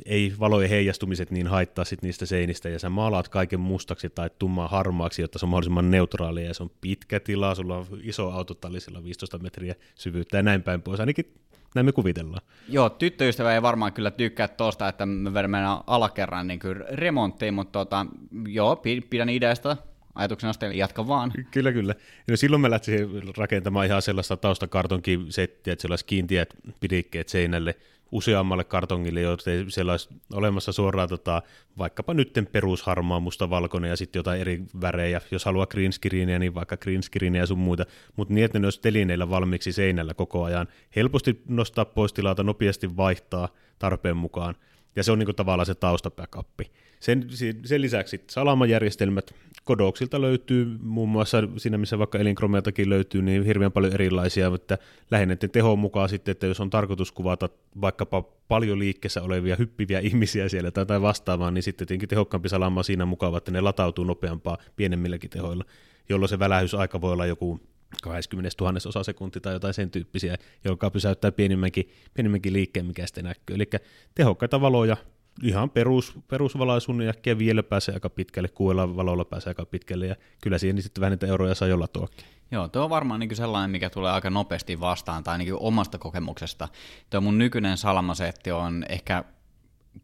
ei 0.07 0.33
valojen 0.41 0.71
heijastumiset 0.71 1.31
niin 1.31 1.47
haittaa 1.47 1.85
sit 1.85 2.03
niistä 2.03 2.27
seinistä, 2.27 2.69
ja 2.69 2.79
sä 2.79 2.89
maalaat 2.89 3.29
kaiken 3.29 3.61
mustaksi 3.61 4.11
tai 4.11 4.31
tummaa 4.39 4.69
harmaaksi, 4.69 5.23
jotta 5.23 5.39
se 5.39 5.47
on 5.47 5.51
mahdollisimman 5.51 5.91
neutraalia, 5.91 6.47
ja 6.47 6.55
se 6.55 6.63
on 6.63 6.71
pitkä 6.81 7.21
tila, 7.21 7.55
sulla 7.55 7.77
on 7.77 7.87
iso 8.03 8.31
autotalli, 8.31 8.81
sillä 8.81 9.05
15 9.05 9.39
metriä 9.39 9.75
syvyyttä 9.95 10.37
ja 10.37 10.43
näin 10.43 10.63
päin 10.63 10.83
pois. 10.83 11.01
Ainakin 11.01 11.35
Näin 11.75 11.87
me 11.87 11.93
kuvitellaan. 11.93 12.43
Joo, 12.69 12.91
tyttöystävä 12.91 13.55
ei 13.55 13.63
varmaan 13.63 13.93
kyllä 13.93 14.11
tykkää 14.11 14.49
tuosta, 14.49 14.89
että 14.89 15.07
me 15.07 15.35
vedämme 15.35 15.59
alakerran 15.87 16.47
niin 16.47 16.59
kyllä 16.59 16.85
remonttiin, 16.91 17.55
mutta 17.55 17.73
tota, 17.73 18.07
joo, 18.49 18.83
pidän 19.11 19.29
ideasta 19.29 19.77
ajatuksena 20.15 20.53
sitten 20.53 20.79
jatka 20.79 21.09
vaan. 21.09 21.33
Kyllä, 21.51 21.73
kyllä. 21.73 21.95
No 22.29 22.37
silloin 22.37 22.63
me 22.63 22.71
lähtisin 22.71 23.09
rakentamaan 23.37 23.87
ihan 23.87 24.03
sellaista 24.03 24.37
taustakartonkisettiä, 24.37 25.73
että 25.73 25.83
sellaisi 25.83 26.05
kiintiät 26.05 26.49
pidikkeet 26.81 27.29
seinälle 27.29 27.77
useammalle 28.13 28.65
kartongille, 28.65 29.21
joita 29.21 29.45
siellä 29.69 29.93
olisi 29.93 30.09
olemassa 30.33 30.73
suoraan 30.73 31.09
tota, 31.09 31.43
vaikkapa 31.79 32.15
nytten 32.15 32.47
perusharmaa, 32.47 33.21
musta, 33.21 33.51
valkoinen 33.51 33.89
ja 33.89 33.97
sitten 33.97 34.19
jotain 34.19 34.41
eri 34.41 34.63
värejä. 34.81 35.21
Jos 35.31 35.45
haluaa 35.45 35.67
green 35.67 35.93
screenia, 35.93 36.39
niin 36.39 36.55
vaikka 36.55 36.77
green 36.77 37.03
screenia 37.03 37.43
ja 37.43 37.47
sun 37.47 37.59
muita, 37.59 37.87
mutta 38.17 38.35
niin, 38.35 38.45
että 38.45 38.59
ne 38.59 38.67
olisi 38.67 38.81
telineillä 38.81 39.31
valmiiksi 39.31 39.73
seinällä 39.73 40.15
koko 40.15 40.45
ajan. 40.45 40.69
Helposti 40.97 41.43
nostaa 41.49 41.85
pois 41.85 42.13
tilata, 42.13 42.43
nopeasti 42.43 42.97
vaihtaa 42.97 43.49
tarpeen 43.79 44.17
mukaan. 44.17 44.55
Ja 44.97 45.03
se 45.03 45.13
on 45.13 45.19
niin 45.19 45.27
kuin 45.27 45.37
tavallaan 45.37 45.67
se 45.67 45.75
taustabackup. 45.75 46.61
Sen, 47.01 47.27
sen 47.65 47.83
lisäksi 47.83 48.25
salamajärjestelmät 48.31 49.35
Kodoksilta 49.65 50.21
löytyy 50.21 50.79
muun 50.83 51.09
muassa 51.09 51.39
siinä, 51.57 51.79
missä 51.79 51.99
vaikka 51.99 52.19
elinkromeiltakin 52.19 52.91
löytyy, 52.91 53.23
niin 53.23 53.45
hirveän 53.45 53.73
paljon 53.73 53.93
erilaisia, 53.93 54.51
mutta 54.51 54.79
lähinnä 55.11 55.37
tehon 55.37 55.79
mukaan 55.79 56.09
sitten, 56.09 56.33
että 56.33 56.47
jos 56.47 56.61
on 56.61 56.71
tarkoitus 56.71 57.13
kuvata 57.13 57.49
vaikkapa 57.81 58.23
paljon 58.49 58.79
liikkeessä 58.79 59.23
olevia 59.23 59.57
hyppiviä 59.57 59.99
ihmisiä 60.09 60.49
siellä 60.49 60.71
tai, 60.71 60.87
tai 60.87 61.03
vastaavaa, 61.03 61.51
niin 61.51 61.63
sitten 61.63 61.87
tietenkin 61.87 62.09
tehokkaampi 62.09 62.49
salama 62.49 62.83
siinä 62.83 63.07
mukaan, 63.07 63.37
että 63.37 63.51
ne 63.51 63.61
latautuu 63.61 64.05
nopeampaa 64.05 64.59
pienemmilläkin 64.77 65.31
tehoilla, 65.31 65.65
jolloin 66.09 66.29
se 66.29 66.39
välähysaika 66.39 67.01
voi 67.01 67.13
olla 67.13 67.27
joku 67.27 67.61
20 68.03 68.51
000 68.61 68.79
osa 68.87 69.03
sekunti 69.03 69.41
tai 69.41 69.53
jotain 69.53 69.75
sen 69.75 69.91
tyyppisiä, 69.91 70.37
joka 70.65 70.91
pysäyttää 70.91 71.33
pienimmänkin, 71.33 71.89
pienimmänkin 72.15 72.53
liikkeen, 72.53 72.87
mikä 72.87 73.07
sitten 73.07 73.25
näkyy. 73.25 73.57
Eli 73.57 73.71
tehokkaita 74.15 74.61
valoja, 74.61 74.97
ihan 75.43 75.71
perus, 75.71 76.19
perusvalaisun 76.29 77.03
ja 77.03 77.13
keviellä 77.23 77.63
pääsee 77.63 77.95
aika 77.95 78.11
pitkälle, 78.11 78.49
kuuella 78.49 78.97
valolla 78.97 79.25
pääsee 79.25 79.51
aika 79.51 79.67
pitkälle, 79.67 80.07
ja 80.07 80.17
kyllä 80.43 80.59
siihen 80.59 80.83
sitten 80.83 81.01
vähän 81.01 81.11
niitä 81.11 81.27
euroja 81.27 81.55
saa 81.55 81.69
jolla 81.69 81.89
tuokki. 81.89 82.25
Joo, 82.51 82.69
tuo 82.69 82.85
on 82.85 82.91
varmaan 82.91 83.21
niin 83.21 83.37
sellainen, 83.37 83.71
mikä 83.71 83.91
tulee 83.91 84.13
aika 84.13 84.31
nopeasti 84.31 84.81
vastaan, 84.81 85.25
tai 85.25 85.39
niin 85.39 85.55
omasta 85.55 85.99
kokemuksesta. 85.99 86.69
Tuo 87.11 87.21
mun 87.21 87.39
nykyinen 87.39 87.77
salamasetti 87.77 88.51
on 88.51 88.85
ehkä, 88.89 89.25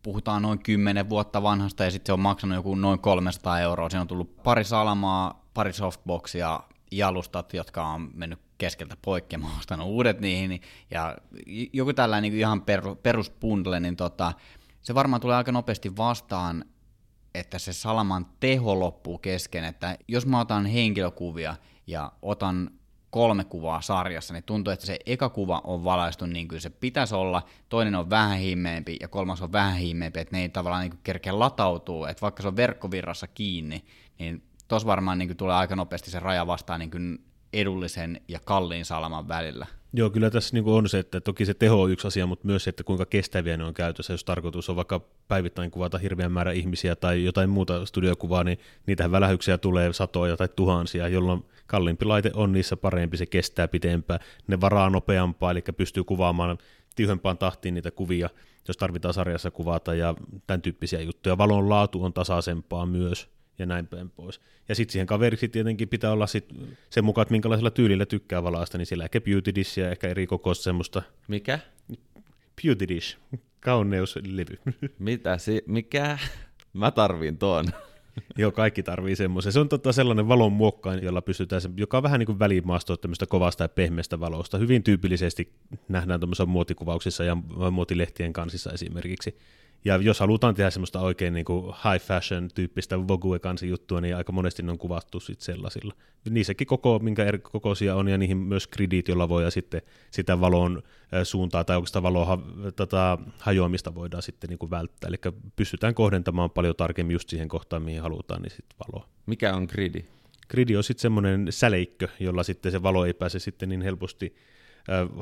puhutaan 0.03 0.43
noin 0.43 0.59
10 0.59 1.09
vuotta 1.09 1.43
vanhasta, 1.43 1.85
ja 1.85 1.91
sitten 1.91 2.07
se 2.07 2.13
on 2.13 2.21
maksanut 2.21 2.57
joku 2.57 2.75
noin 2.75 2.99
300 2.99 3.61
euroa. 3.61 3.91
Siinä 3.91 4.01
on 4.01 4.09
tullut 4.09 4.43
pari 4.43 4.65
salamaa, 4.65 5.47
pari 5.55 5.73
softboxia, 5.73 6.61
jalustat, 6.91 7.55
jotka 7.55 7.87
on 7.87 8.11
mennyt 8.15 8.39
keskeltä 8.59 8.97
poikki, 9.03 9.37
mä 9.37 9.47
oon 9.71 9.81
uudet 9.81 10.21
niihin, 10.21 10.61
ja 10.91 11.17
joku 11.73 11.93
tällainen 11.93 12.33
niin 12.33 12.41
ihan 12.41 12.63
peruspundle, 13.03 13.81
niin 13.81 13.97
tota, 13.97 14.33
se 14.83 14.95
varmaan 14.95 15.21
tulee 15.21 15.37
aika 15.37 15.53
nopeasti 15.53 15.97
vastaan, 15.97 16.65
että 17.35 17.59
se 17.59 17.73
salaman 17.73 18.27
teho 18.41 18.81
loppuu 18.81 19.19
kesken, 19.19 19.65
että 19.65 19.99
jos 20.09 20.27
mä 20.27 20.41
otan 20.41 20.67
henkilökuvia 20.67 21.57
ja 21.87 22.13
otan 22.23 22.71
kolme 23.11 23.45
kuvaa 23.45 23.81
sarjassa, 23.81 24.35
niin 24.35 24.45
tuntuu, 24.45 24.73
että 24.73 24.87
se 24.87 24.99
eka 25.07 25.29
kuva 25.29 25.61
on 25.65 25.85
valaistu 25.85 26.27
niin 26.27 26.49
kuin 26.49 26.61
se 26.61 26.71
pitäisi 26.71 27.15
olla, 27.15 27.43
toinen 27.69 27.95
on 27.95 28.11
vähän 28.11 28.39
himmeempi 28.39 28.97
ja 29.01 29.09
kolmas 29.09 29.43
on 29.43 29.53
vähän 29.53 29.77
himmeempi, 29.77 30.21
että 30.21 30.37
ne 30.37 30.43
ei 30.43 30.49
tavallaan 30.49 30.83
niin 30.83 31.01
kerkeä 31.03 31.39
latautuu, 31.39 32.05
että 32.05 32.21
vaikka 32.21 32.43
se 32.43 32.49
on 32.49 32.57
verkkovirrassa 32.57 33.27
kiinni, 33.27 33.85
niin 34.19 34.43
tos 34.69 34.87
varmaan 34.87 35.19
niin 35.19 35.29
kuin 35.29 35.37
tulee 35.37 35.57
aika 35.57 35.77
nopeasti 35.77 36.11
se 36.11 36.21
raja 36.21 36.47
vastaan 36.47 36.81
niin 36.81 36.91
kuin 36.91 37.30
edullisen 37.53 38.21
ja 38.29 38.41
kalliin 38.45 38.85
salaman 38.85 39.29
välillä. 39.29 39.67
Joo, 39.93 40.11
kyllä 40.11 40.31
tässä 40.31 40.57
niin 40.57 40.65
on 40.67 40.89
se, 40.89 40.99
että 40.99 41.21
toki 41.21 41.47
se 41.47 41.55
teho 41.55 41.83
on 41.83 41.91
yksi 41.91 42.07
asia, 42.07 42.27
mutta 42.27 42.47
myös 42.47 42.65
se, 42.65 42.71
että 42.71 42.85
kuinka 42.85 43.07
kestäviä 43.07 43.57
ne 43.57 43.65
on 43.65 43.75
käytössä. 43.75 44.13
Jos 44.13 44.25
tarkoitus 44.25 44.71
on 44.71 44.77
vaikka 44.77 45.01
päivittäin 45.29 45.71
kuvata 45.71 45.99
hirveän 45.99 46.33
määrä 46.33 46.53
ihmisiä 46.53 46.97
tai 46.97 47.25
jotain 47.25 47.51
muuta 47.51 47.87
studiokuvaa, 47.87 48.45
niin 48.45 48.59
niitä 48.87 49.11
välähyksiä 49.11 49.59
tulee 49.59 49.93
satoja 49.93 50.37
tai 50.37 50.49
tuhansia, 50.57 51.09
jolloin 51.09 51.45
kalliimpi 51.67 52.05
laite 52.05 52.31
on 52.35 52.53
niissä 52.53 52.77
parempi, 52.77 53.17
se 53.17 53.27
kestää 53.27 53.69
pitempään, 53.69 54.21
ne 54.47 54.61
varaa 54.61 54.91
nopeampaa, 54.91 55.51
eli 55.51 55.63
pystyy 55.77 56.05
kuvaamaan 56.05 56.59
tiuhempaan 56.97 57.39
tahtiin 57.39 57.75
niitä 57.75 57.91
kuvia, 57.91 58.31
jos 58.69 58.77
tarvitaan 58.77 59.15
sarjassa 59.15 59.51
kuvata 59.51 59.95
ja 59.95 60.15
tämän 60.47 60.63
tyyppisiä 60.63 61.01
juttuja. 61.01 61.39
Valon 61.39 61.69
laatu 61.69 62.05
on 62.05 62.13
tasaisempaa 62.13 62.87
myös 62.87 63.29
ja 63.61 63.67
näin 63.67 63.87
päin 63.87 64.11
pois. 64.11 64.41
Ja 64.69 64.75
sitten 64.75 64.93
siihen 64.93 65.07
kaveriksi 65.07 65.49
tietenkin 65.49 65.89
pitää 65.89 66.13
olla 66.13 66.27
sit 66.27 66.55
sen 66.91 67.05
mukaan, 67.05 67.23
että 67.23 67.33
minkälaisella 67.33 67.71
tyylillä 67.71 68.07
tykkää 68.07 68.43
valaasta, 68.43 68.79
niin 68.79 68.87
sillä 68.87 69.05
ehkä 69.05 69.21
beauty 69.21 69.55
dishia, 69.55 69.91
ehkä 69.91 70.09
eri 70.09 70.27
kokoista 70.27 70.65
semmoista. 70.65 71.03
Mikä? 71.29 71.59
Beauty 72.63 72.89
dish, 72.89 73.19
kauneuslevy. 73.61 74.59
Mitä 74.99 75.39
si- 75.39 75.65
mikä? 75.67 76.19
Mä 76.73 76.91
tarviin 76.91 77.39
tuon. 77.39 77.65
Joo, 78.39 78.53
kaikki 78.53 78.83
tarvii 78.83 79.17
semmoisen. 79.17 79.53
Se 79.53 79.61
on 79.61 79.69
totta 79.69 79.93
sellainen 79.93 80.29
valon 80.29 80.53
muokkain, 80.53 81.05
jolla 81.05 81.23
pystytään, 81.23 81.63
joka 81.77 81.97
on 81.97 82.03
vähän 82.03 82.19
niin 82.19 82.27
kuin 82.27 82.39
välimaastoa 82.39 82.97
tämmöistä 82.97 83.27
kovasta 83.27 83.65
ja 83.65 83.69
pehmeästä 83.69 84.21
valosta. 84.21 84.59
Hyvin 84.59 84.83
tyypillisesti 84.83 85.53
nähdään 85.89 86.21
tuommoisissa 86.21 86.47
muotikuvauksissa 86.47 87.25
ja 87.25 87.37
muotilehtien 87.71 88.33
kansissa 88.33 88.73
esimerkiksi. 88.73 89.39
Ja 89.85 89.97
jos 89.97 90.21
halutaan 90.21 90.55
tehdä 90.55 90.71
semmoista 90.71 91.01
oikein 91.01 91.35
niin 91.35 91.45
kuin 91.45 91.67
high 91.67 92.07
fashion 92.07 92.49
tyyppistä 92.55 93.09
Vogue 93.09 93.39
kansi 93.39 93.69
juttua, 93.69 94.01
niin 94.01 94.17
aika 94.17 94.33
monesti 94.33 94.63
ne 94.63 94.73
on 94.73 94.79
kuvattu 94.79 95.21
sitten 95.21 95.45
sellaisilla. 95.45 95.95
Niissäkin 96.31 96.67
koko, 96.67 96.99
minkä 96.99 97.25
eri 97.25 97.39
kokoisia 97.39 97.97
on, 97.97 98.09
ja 98.09 98.19
niihin 98.19 98.37
myös 98.37 98.67
gridit, 98.67 99.09
jolla 99.09 99.29
voi 99.29 99.53
sitten 99.53 99.83
sitä 100.11 100.41
valon 100.41 100.83
suuntaa 101.25 101.65
tai 101.65 101.77
oikeastaan 101.77 102.03
valon 102.03 102.27
ha, 102.27 102.39
tota, 102.77 103.19
hajoamista 103.39 103.95
voidaan 103.95 104.23
sitten 104.23 104.51
niin 104.51 104.59
kuin 104.59 104.71
välttää. 104.71 105.09
Eli 105.09 105.17
pystytään 105.57 105.95
kohdentamaan 105.95 106.51
paljon 106.51 106.77
tarkemmin 106.77 107.15
just 107.15 107.29
siihen 107.29 107.49
kohtaan, 107.49 107.83
mihin 107.83 108.03
halutaan, 108.03 108.43
niin 108.43 108.51
sitten 108.51 108.79
valoa. 108.87 109.09
Mikä 109.27 109.55
on 109.55 109.65
gridi? 109.71 110.05
Gridi 110.49 110.77
on 110.77 110.85
sitten 110.85 111.03
semmoinen 111.03 111.47
säleikkö, 111.51 112.09
jolla 112.21 112.43
sitten 112.43 112.73
se 112.73 112.83
valo 112.83 113.07
ei 113.07 113.15
pääse 113.15 113.39
sitten 113.39 113.69
niin 113.69 113.83
helposti 113.83 114.35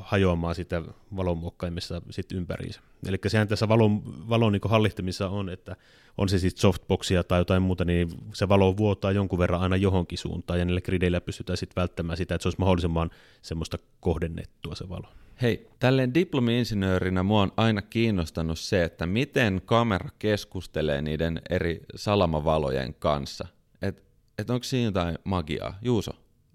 hajoamaan 0.01 0.55
sitä 0.55 0.83
valonmuokkaimessa 1.17 2.03
sitten 2.11 2.39
ympäriinsä. 2.39 2.81
Eli 3.07 3.19
sehän 3.27 3.49
tässä 3.49 3.69
valon, 3.69 4.03
valon 4.29 4.53
niin 4.53 4.61
hallittamissa 4.65 5.29
on, 5.29 5.49
että 5.49 5.77
on 6.19 6.29
se 6.29 6.39
sitten 6.39 6.61
softboxia 6.61 7.25
tai 7.25 7.41
jotain 7.41 7.63
muuta, 7.63 7.85
niin 7.85 8.09
se 8.33 8.49
valo 8.49 8.77
vuotaa 8.77 9.13
jonkun 9.13 9.39
verran 9.39 9.61
aina 9.61 9.77
johonkin 9.77 10.19
suuntaan, 10.19 10.59
ja 10.59 10.65
niillä 10.65 10.81
grideillä 10.81 11.21
pystytään 11.21 11.57
sitten 11.57 11.81
välttämään 11.81 12.17
sitä, 12.17 12.35
että 12.35 12.43
se 12.43 12.49
olisi 12.49 12.59
mahdollisimman 12.59 13.11
semmoista 13.43 13.79
kohdennettua 14.01 14.75
se 14.75 14.89
valo. 14.89 15.09
Hei, 15.43 15.69
tälleen 15.79 16.15
diplomi-insinöörinä 16.15 17.23
mua 17.23 17.43
on 17.43 17.53
aina 17.57 17.83
kiinnostanut 17.83 18.59
se, 18.59 18.85
että 18.85 19.07
miten 19.07 19.63
kamera 19.65 20.11
keskustelee 20.19 21.03
niiden 21.03 21.43
eri 21.51 21.81
salamavalojen 21.95 22.95
kanssa. 22.95 23.47
Että 23.83 24.03
et 24.39 24.51
onko 24.51 24.65
siinä 24.65 24.85
jotain 24.85 25.19
magiaa? 25.25 25.79
Juuso, 25.83 26.13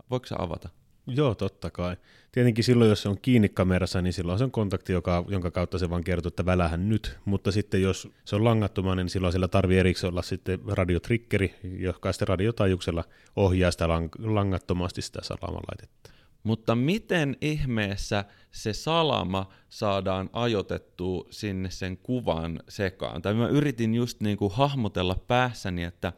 voiko 0.09 0.25
sä 0.25 0.35
avata? 0.39 0.69
Joo, 1.07 1.35
totta 1.35 1.71
kai. 1.71 1.97
Tietenkin 2.31 2.63
silloin, 2.63 2.89
jos 2.89 3.01
se 3.01 3.09
on 3.09 3.17
kiinni 3.21 3.49
kamerassa, 3.49 4.01
niin 4.01 4.13
silloin 4.13 4.37
se 4.37 4.43
on 4.43 4.51
kontakti, 4.51 4.93
joka, 4.93 5.25
jonka 5.27 5.51
kautta 5.51 5.77
se 5.77 5.89
vaan 5.89 6.03
kertoo, 6.03 6.27
että 6.27 6.45
välähän 6.45 6.89
nyt. 6.89 7.17
Mutta 7.25 7.51
sitten 7.51 7.81
jos 7.81 8.07
se 8.25 8.35
on 8.35 8.43
langattomainen, 8.43 9.03
niin 9.03 9.11
silloin 9.11 9.33
siellä 9.33 9.47
tarvii 9.47 9.77
erikseen 9.77 10.11
olla 10.11 10.21
sitten 10.21 10.59
radiotrikkeri, 10.67 11.55
joka 11.63 12.11
sitten 12.13 12.27
radiotaajuuksella 12.27 13.03
ohjaa 13.35 13.71
sitä 13.71 13.85
lang- 13.85 14.33
langattomasti 14.33 15.01
sitä 15.01 15.19
salamalaitetta. 15.23 16.09
Mutta 16.43 16.75
miten 16.75 17.37
ihmeessä 17.41 18.25
se 18.51 18.73
salama 18.73 19.49
saadaan 19.69 20.29
ajotettua 20.33 21.27
sinne 21.29 21.71
sen 21.71 21.97
kuvan 21.97 22.59
sekaan? 22.69 23.21
Tai 23.21 23.33
mä 23.33 23.47
yritin 23.47 23.95
just 23.95 24.21
niin 24.21 24.37
kuin 24.37 24.53
hahmotella 24.53 25.15
päässäni, 25.27 25.83
että 25.83 26.13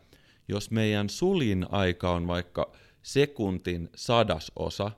jos 0.47 0.71
meidän 0.71 1.09
sulin 1.09 1.65
aika 1.71 2.11
on 2.11 2.27
vaikka 2.27 2.71
sekuntin 3.05 3.89
sadasosa, 3.95 4.91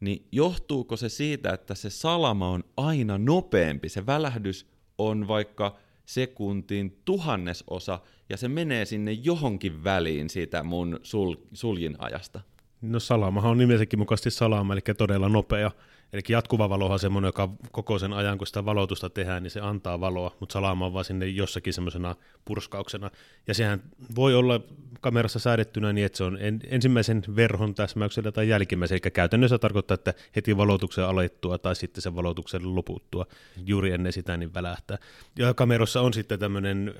niin 0.00 0.26
johtuuko 0.32 0.96
se 0.96 1.08
siitä, 1.08 1.52
että 1.52 1.74
se 1.74 1.90
salama 1.90 2.48
on 2.48 2.64
aina 2.76 3.18
nopeampi, 3.18 3.88
se 3.88 4.06
välähdys 4.06 4.66
on 4.98 5.28
vaikka 5.28 5.76
sekuntin 6.06 7.00
tuhannesosa, 7.04 8.00
ja 8.28 8.36
se 8.36 8.48
menee 8.48 8.84
sinne 8.84 9.12
johonkin 9.12 9.84
väliin 9.84 10.30
siitä 10.30 10.62
mun 10.62 11.00
sul, 11.02 11.34
suljin 11.52 11.96
ajasta? 11.98 12.40
No 12.80 13.00
salamahan 13.00 13.50
on 13.50 13.58
nimensäkin 13.58 13.98
mukaisesti 13.98 14.30
salama, 14.30 14.72
eli 14.72 14.80
todella 14.96 15.28
nopea. 15.28 15.70
Eli 16.12 16.22
jatkuva 16.28 16.68
valohan 16.68 16.92
on 16.92 16.98
semmoinen, 16.98 17.28
joka 17.28 17.48
koko 17.70 17.98
sen 17.98 18.12
ajan, 18.12 18.38
kun 18.38 18.46
sitä 18.46 18.64
valotusta 18.64 19.10
tehdään, 19.10 19.42
niin 19.42 19.50
se 19.50 19.60
antaa 19.60 20.00
valoa, 20.00 20.36
mutta 20.40 20.52
salama 20.52 20.86
on 20.86 20.92
vaan 20.92 21.04
sinne 21.04 21.26
jossakin 21.26 21.72
semmoisena 21.72 22.16
purskauksena. 22.44 23.10
Ja 23.46 23.54
sehän 23.54 23.82
voi 24.16 24.34
olla 24.34 24.60
kamerassa 25.00 25.38
säädettynä 25.38 25.92
niin, 25.92 26.06
että 26.06 26.18
se 26.18 26.24
on 26.24 26.38
en, 26.40 26.60
ensimmäisen 26.66 27.22
verhon 27.36 27.74
täsmäyksellä 27.74 28.32
tai 28.32 28.48
jälkimmäisen, 28.48 28.98
eli 29.04 29.10
käytännössä 29.10 29.58
tarkoittaa, 29.58 29.94
että 29.94 30.14
heti 30.36 30.56
valotuksen 30.56 31.04
alettua 31.04 31.58
tai 31.58 31.76
sitten 31.76 32.02
sen 32.02 32.16
valotuksen 32.16 32.74
loputtua 32.74 33.26
juuri 33.66 33.92
ennen 33.92 34.12
sitä 34.12 34.36
niin 34.36 34.54
välähtää. 34.54 34.98
Ja 35.38 35.54
kamerassa 35.54 36.00
on 36.00 36.12
sitten 36.12 36.38
tämmöinen 36.38 36.94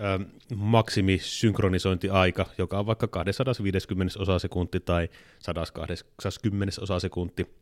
maksimisynkronisointiaika, 0.55 2.47
joka 2.59 2.79
on 2.79 2.87
vaikka 2.87 3.09
250 3.09 4.19
osa 4.19 4.39
sekunti 4.39 4.81
tai 4.81 5.09
120 5.39 6.83
osa 6.83 7.01
sekunti, 7.01 7.62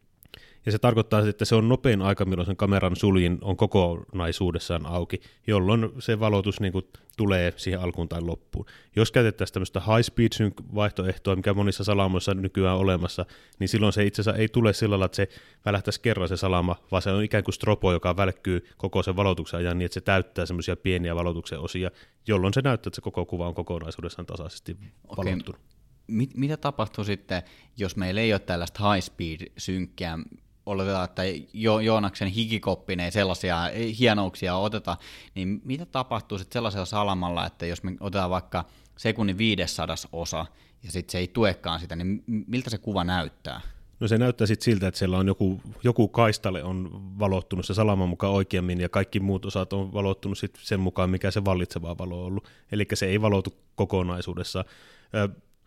Ja 0.66 0.72
se 0.72 0.78
tarkoittaa, 0.78 1.28
että 1.28 1.44
se 1.44 1.54
on 1.54 1.68
nopein 1.68 2.02
aika, 2.02 2.24
milloin 2.24 2.46
sen 2.46 2.56
kameran 2.56 2.96
suljin 2.96 3.38
on 3.42 3.56
kokonaisuudessaan 3.56 4.86
auki, 4.86 5.20
jolloin 5.46 5.88
se 5.98 6.20
valotus 6.20 6.60
niin 6.60 6.72
kuin, 6.72 6.84
tulee 7.16 7.52
siihen 7.56 7.80
alkuun 7.80 8.08
tai 8.08 8.20
loppuun. 8.20 8.66
Jos 8.96 9.12
käytettäisiin 9.12 9.54
tämmöistä 9.54 9.80
high 9.80 10.02
speed 10.02 10.28
sync 10.32 10.54
vaihtoehtoa, 10.74 11.36
mikä 11.36 11.54
monissa 11.54 11.84
salamoissa 11.84 12.34
nykyään 12.34 12.74
on 12.74 12.80
olemassa, 12.80 13.26
niin 13.58 13.68
silloin 13.68 13.92
se 13.92 14.04
itse 14.04 14.22
asiassa 14.22 14.40
ei 14.40 14.48
tule 14.48 14.72
sillä 14.72 14.92
lailla, 14.92 15.04
että 15.04 15.16
se 15.16 15.28
välähtäisi 15.64 16.00
kerran 16.00 16.28
se 16.28 16.36
salama, 16.36 16.76
vaan 16.90 17.02
se 17.02 17.10
on 17.10 17.24
ikään 17.24 17.44
kuin 17.44 17.54
strobo, 17.54 17.92
joka 17.92 18.16
välkkyy 18.16 18.66
koko 18.76 19.02
sen 19.02 19.16
valotuksen 19.16 19.58
ajan 19.58 19.78
niin, 19.78 19.86
että 19.86 19.94
se 19.94 20.00
täyttää 20.00 20.46
semmoisia 20.46 20.76
pieniä 20.76 21.16
valotuksen 21.16 21.60
osia, 21.60 21.90
jolloin 22.26 22.54
se 22.54 22.60
näyttää, 22.62 22.88
että 22.88 22.96
se 22.96 23.00
koko 23.00 23.26
kuva 23.26 23.48
on 23.48 23.54
kokonaisuudessaan 23.54 24.26
tasaisesti 24.26 24.76
valottunut. 25.16 25.48
Okay. 25.48 25.69
Mit, 26.10 26.36
mitä 26.36 26.56
tapahtuu 26.56 27.04
sitten, 27.04 27.42
jos 27.76 27.96
meillä 27.96 28.20
ei 28.20 28.32
ole 28.32 28.40
tällaista 28.40 28.92
high 28.92 29.04
speed 29.04 29.52
synkkiä, 29.58 30.18
oletetaan, 30.66 31.04
että 31.04 31.22
jo, 31.52 31.80
Joonaksen 31.80 32.28
hikikoppinen 32.28 33.04
ei 33.04 33.12
sellaisia 33.12 33.58
hienouksia 33.98 34.56
oteta, 34.56 34.96
niin 35.34 35.60
mitä 35.64 35.86
tapahtuu 35.86 36.38
sitten 36.38 36.52
sellaisella 36.52 36.86
salamalla, 36.86 37.46
että 37.46 37.66
jos 37.66 37.82
me 37.82 37.96
otetaan 38.00 38.30
vaikka 38.30 38.64
sekunnin 38.96 39.38
viidessadas 39.38 40.08
osa, 40.12 40.46
ja 40.82 40.92
sitten 40.92 41.12
se 41.12 41.18
ei 41.18 41.28
tuekaan 41.28 41.80
sitä, 41.80 41.96
niin 41.96 42.24
miltä 42.26 42.70
se 42.70 42.78
kuva 42.78 43.04
näyttää? 43.04 43.60
No 44.00 44.08
se 44.08 44.18
näyttää 44.18 44.46
sitten 44.46 44.64
siltä, 44.64 44.88
että 44.88 44.98
siellä 44.98 45.18
on 45.18 45.26
joku, 45.26 45.60
joku 45.84 46.08
kaistalle 46.08 46.62
on 46.62 46.90
valottunut 47.18 47.66
se 47.66 47.74
salaman 47.74 48.08
mukaan 48.08 48.32
oikeammin, 48.32 48.80
ja 48.80 48.88
kaikki 48.88 49.20
muut 49.20 49.46
osat 49.46 49.72
on 49.72 49.92
valottunut 49.92 50.38
sit 50.38 50.58
sen 50.62 50.80
mukaan, 50.80 51.10
mikä 51.10 51.30
se 51.30 51.44
vallitseva 51.44 51.98
valo 51.98 52.20
on 52.20 52.26
ollut. 52.26 52.48
Eli 52.72 52.86
se 52.94 53.06
ei 53.06 53.22
valotu 53.22 53.54
kokonaisuudessa 53.74 54.64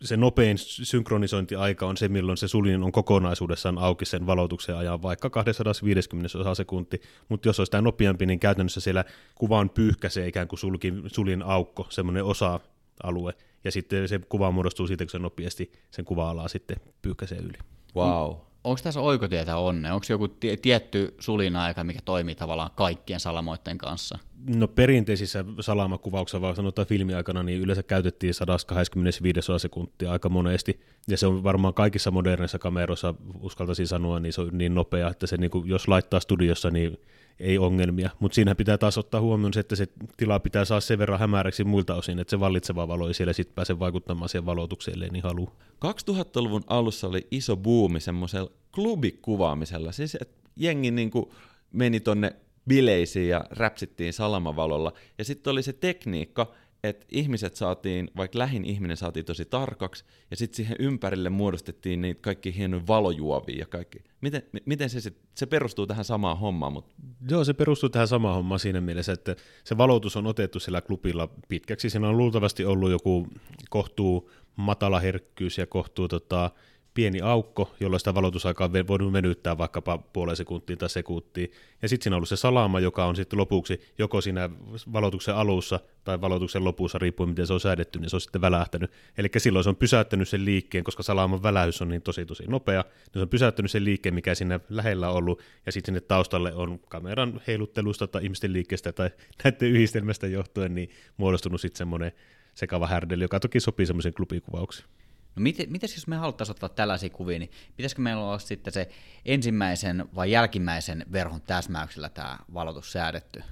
se 0.03 0.17
nopein 0.17 0.57
synkronisointiaika 0.57 1.87
on 1.87 1.97
se, 1.97 2.07
milloin 2.07 2.37
se 2.37 2.47
suljin 2.47 2.83
on 2.83 2.91
kokonaisuudessaan 2.91 3.77
auki 3.77 4.05
sen 4.05 4.27
valotuksen 4.27 4.77
ajan, 4.77 5.01
vaikka 5.01 5.29
250 5.29 6.37
osa 6.39 6.55
sekunti, 6.55 7.01
mutta 7.29 7.47
jos 7.47 7.59
olisi 7.59 7.71
tämä 7.71 7.81
nopeampi, 7.81 8.25
niin 8.25 8.39
käytännössä 8.39 8.81
siellä 8.81 9.05
kuvan 9.35 9.69
pyyhkäisee 9.69 10.27
ikään 10.27 10.47
kuin 10.47 10.59
sulkin, 10.59 11.03
suljin 11.07 11.43
aukko, 11.43 11.87
semmoinen 11.89 12.23
osa-alue, 12.23 13.33
ja 13.63 13.71
sitten 13.71 14.07
se 14.07 14.19
kuva 14.29 14.51
muodostuu 14.51 14.87
siitä, 14.87 15.05
kun 15.05 15.11
se 15.11 15.19
nopeasti 15.19 15.71
sen 15.91 16.05
kuva-alaa 16.05 16.47
sitten 16.47 16.77
pyyhkäisee 17.01 17.37
yli. 17.37 17.57
Wow 17.95 18.35
onko 18.63 18.79
tässä 18.83 18.99
oikotietä 19.01 19.57
onne? 19.57 19.91
Onko 19.91 20.05
joku 20.09 20.27
t- 20.27 20.61
tietty 20.61 21.15
sulina-aika, 21.19 21.83
mikä 21.83 21.99
toimii 22.05 22.35
tavallaan 22.35 22.69
kaikkien 22.75 23.19
salamoiden 23.19 23.77
kanssa? 23.77 24.19
No 24.55 24.67
perinteisissä 24.67 25.45
salamakuvauksissa, 25.59 26.41
vaan 26.41 26.55
sanotaan 26.55 26.87
filmiaikana, 26.87 27.43
niin 27.43 27.61
yleensä 27.61 27.83
käytettiin 27.83 28.33
125 28.33 29.39
sekuntia 29.57 30.11
aika 30.11 30.29
monesti. 30.29 30.81
Ja 31.07 31.17
se 31.17 31.27
on 31.27 31.43
varmaan 31.43 31.73
kaikissa 31.73 32.11
moderneissa 32.11 32.59
kameroissa, 32.59 33.13
uskaltaisin 33.39 33.87
sanoa, 33.87 34.19
niin 34.19 34.33
se 34.33 34.41
on 34.41 34.49
niin 34.51 34.75
nopea, 34.75 35.09
että 35.09 35.27
se 35.27 35.37
niin 35.37 35.51
kuin, 35.51 35.69
jos 35.69 35.87
laittaa 35.87 36.19
studiossa, 36.19 36.69
niin 36.69 36.97
ei 37.39 37.57
ongelmia. 37.57 38.09
Mutta 38.19 38.35
siinä 38.35 38.55
pitää 38.55 38.77
taas 38.77 38.97
ottaa 38.97 39.21
huomioon 39.21 39.53
se, 39.53 39.59
että 39.59 39.75
se 39.75 39.87
tila 40.17 40.39
pitää 40.39 40.65
saada 40.65 40.81
sen 40.81 40.99
verran 40.99 41.19
hämäräksi 41.19 41.63
muilta 41.63 41.95
osin, 41.95 42.19
että 42.19 42.31
se 42.31 42.39
vallitseva 42.39 42.87
valo 42.87 43.07
ei 43.07 43.13
siellä 43.13 43.33
sitten 43.33 43.55
pääse 43.55 43.79
vaikuttamaan 43.79 44.29
siihen 44.29 44.45
valotukseen, 44.45 44.99
niin 44.99 45.23
halu. 45.23 45.49
2000-luvun 45.85 46.63
alussa 46.67 47.07
oli 47.07 47.27
iso 47.31 47.57
buumi 47.57 47.99
semmoisella 47.99 48.51
klubikuvaamisella. 48.75 49.91
Siis 49.91 50.15
että 50.21 50.49
jengi 50.55 50.91
niinku 50.91 51.33
meni 51.71 51.99
tonne 51.99 52.35
bileisiin 52.67 53.29
ja 53.29 53.43
räpsittiin 53.51 54.13
salamavalolla. 54.13 54.93
Ja 55.17 55.25
sitten 55.25 55.51
oli 55.51 55.63
se 55.63 55.73
tekniikka, 55.73 56.51
että 56.83 57.05
ihmiset 57.11 57.55
saatiin, 57.55 58.11
vaikka 58.17 58.39
lähin 58.39 58.65
ihminen 58.65 58.97
saatiin 58.97 59.25
tosi 59.25 59.45
tarkaksi, 59.45 60.05
ja 60.31 60.37
sitten 60.37 60.55
siihen 60.55 60.75
ympärille 60.79 61.29
muodostettiin 61.29 62.01
niitä 62.01 62.21
kaikki 62.21 62.55
hienoja 62.55 62.87
valojuovia 62.87 63.59
ja 63.59 63.65
kaikki. 63.65 64.03
Miten, 64.21 64.43
miten 64.65 64.89
se, 64.89 65.01
sit, 65.01 65.17
se 65.35 65.45
perustuu 65.45 65.87
tähän 65.87 66.05
samaan 66.05 66.39
hommaan? 66.39 66.73
Mutta... 66.73 66.93
Joo, 67.29 67.43
se 67.43 67.53
perustuu 67.53 67.89
tähän 67.89 68.07
samaan 68.07 68.35
hommaan 68.35 68.59
siinä 68.59 68.81
mielessä, 68.81 69.11
että 69.11 69.35
se 69.63 69.77
valotus 69.77 70.17
on 70.17 70.27
otettu 70.27 70.59
sillä 70.59 70.81
klubilla 70.81 71.29
pitkäksi. 71.47 71.89
Siinä 71.89 72.09
on 72.09 72.17
luultavasti 72.17 72.65
ollut 72.65 72.91
joku 72.91 73.27
kohtuu 73.69 74.31
matala 74.55 74.99
herkkyys 74.99 75.57
ja 75.57 75.67
kohtuu 75.67 76.07
tota, 76.07 76.51
pieni 76.93 77.21
aukko, 77.21 77.75
jolloin 77.79 77.99
sitä 77.99 78.15
valotusaikaa 78.15 78.65
on 78.65 78.87
voinut 78.87 79.13
venyttää 79.13 79.57
vaikkapa 79.57 79.97
puolen 79.97 80.35
sekuntiin 80.35 80.79
tai 80.79 80.89
sekuntiin. 80.89 81.51
Ja 81.81 81.89
sitten 81.89 82.03
siinä 82.03 82.15
on 82.15 82.17
ollut 82.17 82.29
se 82.29 82.35
salama, 82.35 82.79
joka 82.79 83.05
on 83.05 83.15
sitten 83.15 83.39
lopuksi 83.39 83.81
joko 83.97 84.21
siinä 84.21 84.49
valotuksen 84.93 85.35
alussa 85.35 85.79
tai 86.03 86.21
valotuksen 86.21 86.63
lopussa, 86.63 86.97
riippuen 86.97 87.29
miten 87.29 87.47
se 87.47 87.53
on 87.53 87.59
säädetty, 87.59 87.99
niin 87.99 88.09
se 88.09 88.15
on 88.15 88.21
sitten 88.21 88.41
välähtänyt. 88.41 88.91
Eli 89.17 89.29
silloin 89.37 89.63
se 89.63 89.69
on 89.69 89.75
pysäyttänyt 89.75 90.29
sen 90.29 90.45
liikkeen, 90.45 90.83
koska 90.83 91.03
salaman 91.03 91.43
välähys 91.43 91.81
on 91.81 91.89
niin 91.89 92.01
tosi 92.01 92.25
tosi 92.25 92.43
nopea, 92.47 92.81
niin 92.81 93.13
se 93.13 93.19
on 93.19 93.29
pysäyttänyt 93.29 93.71
sen 93.71 93.85
liikkeen, 93.85 94.15
mikä 94.15 94.35
siinä 94.35 94.59
lähellä 94.69 95.09
on 95.09 95.15
ollut, 95.15 95.41
ja 95.65 95.71
sitten 95.71 95.93
sinne 95.93 96.01
taustalle 96.01 96.53
on 96.53 96.79
kameran 96.79 97.41
heiluttelusta 97.47 98.07
tai 98.07 98.23
ihmisten 98.23 98.53
liikkeestä 98.53 98.91
tai 98.91 99.09
näiden 99.43 99.69
yhdistelmästä 99.69 100.27
johtuen 100.27 100.75
niin 100.75 100.89
muodostunut 101.17 101.61
sitten 101.61 101.77
semmoinen 101.77 102.11
sekava 102.55 102.87
härdeli, 102.87 103.23
joka 103.23 103.39
toki 103.39 103.59
sopii 103.59 103.85
semmoisen 103.85 104.13
klubikuvauksiin. 104.13 104.87
No 105.35 105.41
miten, 105.41 105.71
miten 105.71 105.89
jos 105.95 106.07
me 106.07 106.15
haluttaisiin 106.15 106.53
ottaa 106.53 106.69
tällaisia 106.69 107.09
kuvia, 107.09 107.39
niin 107.39 107.51
pitäisikö 107.77 108.01
meillä 108.01 108.23
olla 108.23 108.39
sitten 108.39 108.73
se 108.73 108.89
ensimmäisen 109.25 110.05
vai 110.15 110.31
jälkimmäisen 110.31 111.05
verhon 111.11 111.41
täsmäyksellä 111.41 112.09
tämä 112.09 112.37
valotus 112.53 112.91
säädetty? 112.91 113.43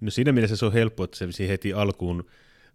No 0.00 0.10
siinä 0.10 0.32
mielessä 0.32 0.56
se 0.56 0.66
on 0.66 0.72
helppo, 0.72 1.04
että 1.04 1.16
se 1.30 1.48
heti 1.48 1.72
alkuun 1.72 2.24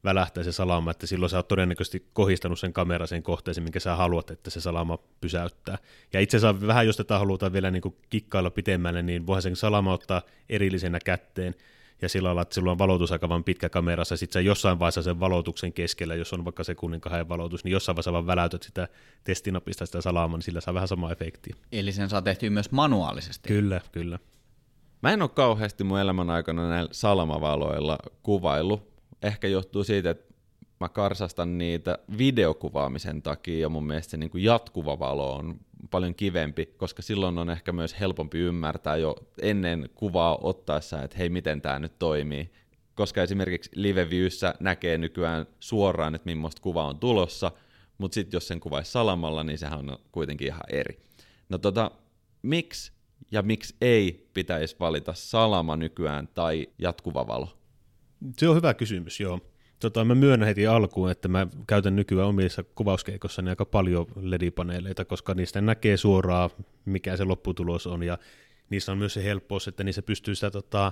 välähtää 0.04 0.44
se 0.44 0.52
salama, 0.52 0.92
että 0.92 1.08
silloin 1.08 1.30
sä 1.30 1.38
oot 1.38 1.48
todennäköisesti 1.48 2.06
kohistanut 2.14 2.60
sen 2.60 2.74
kameran 2.74 3.08
sen 3.08 3.24
kohteeseen, 3.24 3.64
minkä 3.64 3.80
sä 3.80 3.96
haluat, 3.96 4.32
että 4.32 4.50
se 4.50 4.62
salama 4.62 5.00
pysäyttää. 5.22 5.78
Ja 6.14 6.20
itse 6.20 6.38
asiassa 6.38 6.68
vähän, 6.68 6.88
jos 6.88 6.98
tätä 6.98 7.20
halutaan 7.20 7.54
vielä 7.54 7.72
niin 7.72 7.84
kikkailla 8.10 8.50
pitemmälle, 8.50 9.02
niin 9.02 9.28
voihan 9.28 9.42
sen 9.42 9.56
salama 9.56 9.94
ottaa 9.94 10.22
erillisenä 10.50 11.00
kätteen, 11.06 11.56
ja 12.02 12.10
sillä 12.10 12.28
lailla, 12.28 12.42
että 12.42 12.56
sillä 12.56 12.72
on 12.72 12.78
valotusaika 12.78 13.30
vain 13.30 13.44
pitkä 13.44 13.70
kamerassa, 13.70 14.18
sitten 14.18 14.34
sä 14.34 14.42
jossain 14.42 14.80
vaiheessa 14.80 15.02
sen 15.02 15.20
valotuksen 15.20 15.74
keskellä, 15.74 16.16
jos 16.16 16.34
on 16.34 16.46
vaikka 16.46 16.64
sekunnin 16.64 17.02
kahden 17.02 17.30
valotus, 17.30 17.64
niin 17.64 17.72
jossain 17.72 17.96
vaiheessa 17.96 18.14
vaan 18.14 18.28
väläytät 18.28 18.64
sitä 18.64 18.88
testinapista 19.24 19.86
sitä 19.86 20.02
salaamaa, 20.02 20.38
niin 20.38 20.44
sillä 20.44 20.62
saa 20.62 20.74
vähän 20.74 20.88
sama 20.88 21.12
efekti. 21.12 21.52
Eli 21.72 21.92
sen 21.92 22.10
saa 22.10 22.22
tehtyä 22.22 22.50
myös 22.50 22.72
manuaalisesti. 22.72 23.48
Kyllä, 23.48 23.82
kyllä. 23.92 24.20
Mä 25.02 25.14
en 25.14 25.22
ole 25.22 25.30
kauheasti 25.30 25.84
mun 25.84 26.00
elämän 26.00 26.30
aikana 26.30 26.70
näillä 26.70 26.90
salamavaloilla 26.94 27.98
kuvailu. 28.24 28.82
Ehkä 29.24 29.48
johtuu 29.48 29.84
siitä, 29.84 30.10
että 30.10 30.34
mä 30.80 30.90
karsastan 30.90 31.58
niitä 31.58 31.98
videokuvaamisen 32.18 33.22
takia 33.22 33.60
ja 33.60 33.70
mun 33.70 33.88
mielestä 33.88 34.12
se 34.12 34.18
niin 34.18 34.30
kuin 34.30 34.44
jatkuva 34.44 35.00
valo 35.00 35.36
on 35.36 35.60
paljon 35.92 36.16
kivempi, 36.16 36.66
koska 36.66 37.02
silloin 37.02 37.38
on 37.38 37.50
ehkä 37.50 37.72
myös 37.72 38.00
helpompi 38.00 38.38
ymmärtää 38.38 38.98
jo 38.98 39.16
ennen 39.42 39.90
kuvaa 39.96 40.38
ottaessa, 40.42 41.04
että 41.04 41.18
hei, 41.18 41.30
miten 41.30 41.62
tämä 41.62 41.80
nyt 41.80 42.00
toimii. 42.00 42.52
Koska 42.96 43.24
esimerkiksi 43.24 43.72
live-viewssä 43.76 44.54
näkee 44.60 44.98
nykyään 44.98 45.46
suoraan, 45.60 46.16
että 46.16 46.26
millaista 46.26 46.62
kuva 46.62 46.88
on 46.88 47.00
tulossa, 47.00 47.52
mutta 47.98 48.16
sitten 48.16 48.38
jos 48.38 48.48
sen 48.48 48.60
kuvaisi 48.60 48.92
salamalla, 48.92 49.44
niin 49.44 49.58
sehän 49.58 49.80
on 49.80 49.98
kuitenkin 50.12 50.48
ihan 50.48 50.62
eri. 50.70 51.00
No 51.50 51.58
tota, 51.58 51.92
miksi 52.42 52.92
ja 53.32 53.42
miksi 53.42 53.76
ei 53.82 54.30
pitäisi 54.34 54.76
valita 54.80 55.14
salama 55.14 55.76
nykyään 55.76 56.28
tai 56.28 56.68
jatkuva 56.80 57.28
valo? 57.28 57.58
Se 58.38 58.50
on 58.50 58.56
hyvä 58.56 58.74
kysymys, 58.74 59.20
joo. 59.20 59.40
Tota, 59.80 60.06
mä 60.06 60.16
myönnän 60.16 60.48
heti 60.48 60.68
alkuun, 60.68 61.12
että 61.12 61.28
mä 61.28 61.48
käytän 61.68 61.96
nykyään 61.96 62.28
omissa 62.28 62.64
kuvauskeikossani 62.64 63.50
aika 63.50 63.66
paljon 63.66 64.08
LED-paneeleita, 64.22 65.06
koska 65.06 65.34
niistä 65.34 65.62
näkee 65.62 65.98
suoraan, 65.98 66.50
mikä 66.86 67.18
se 67.18 67.24
lopputulos 67.24 67.88
on, 67.88 68.04
ja 68.04 68.18
niissä 68.70 68.92
on 68.92 68.98
myös 68.98 69.14
se 69.14 69.24
helppous, 69.24 69.68
että 69.68 69.84
niissä 69.84 70.02
pystyy 70.02 70.36
sitä 70.36 70.52
tota, 70.52 70.92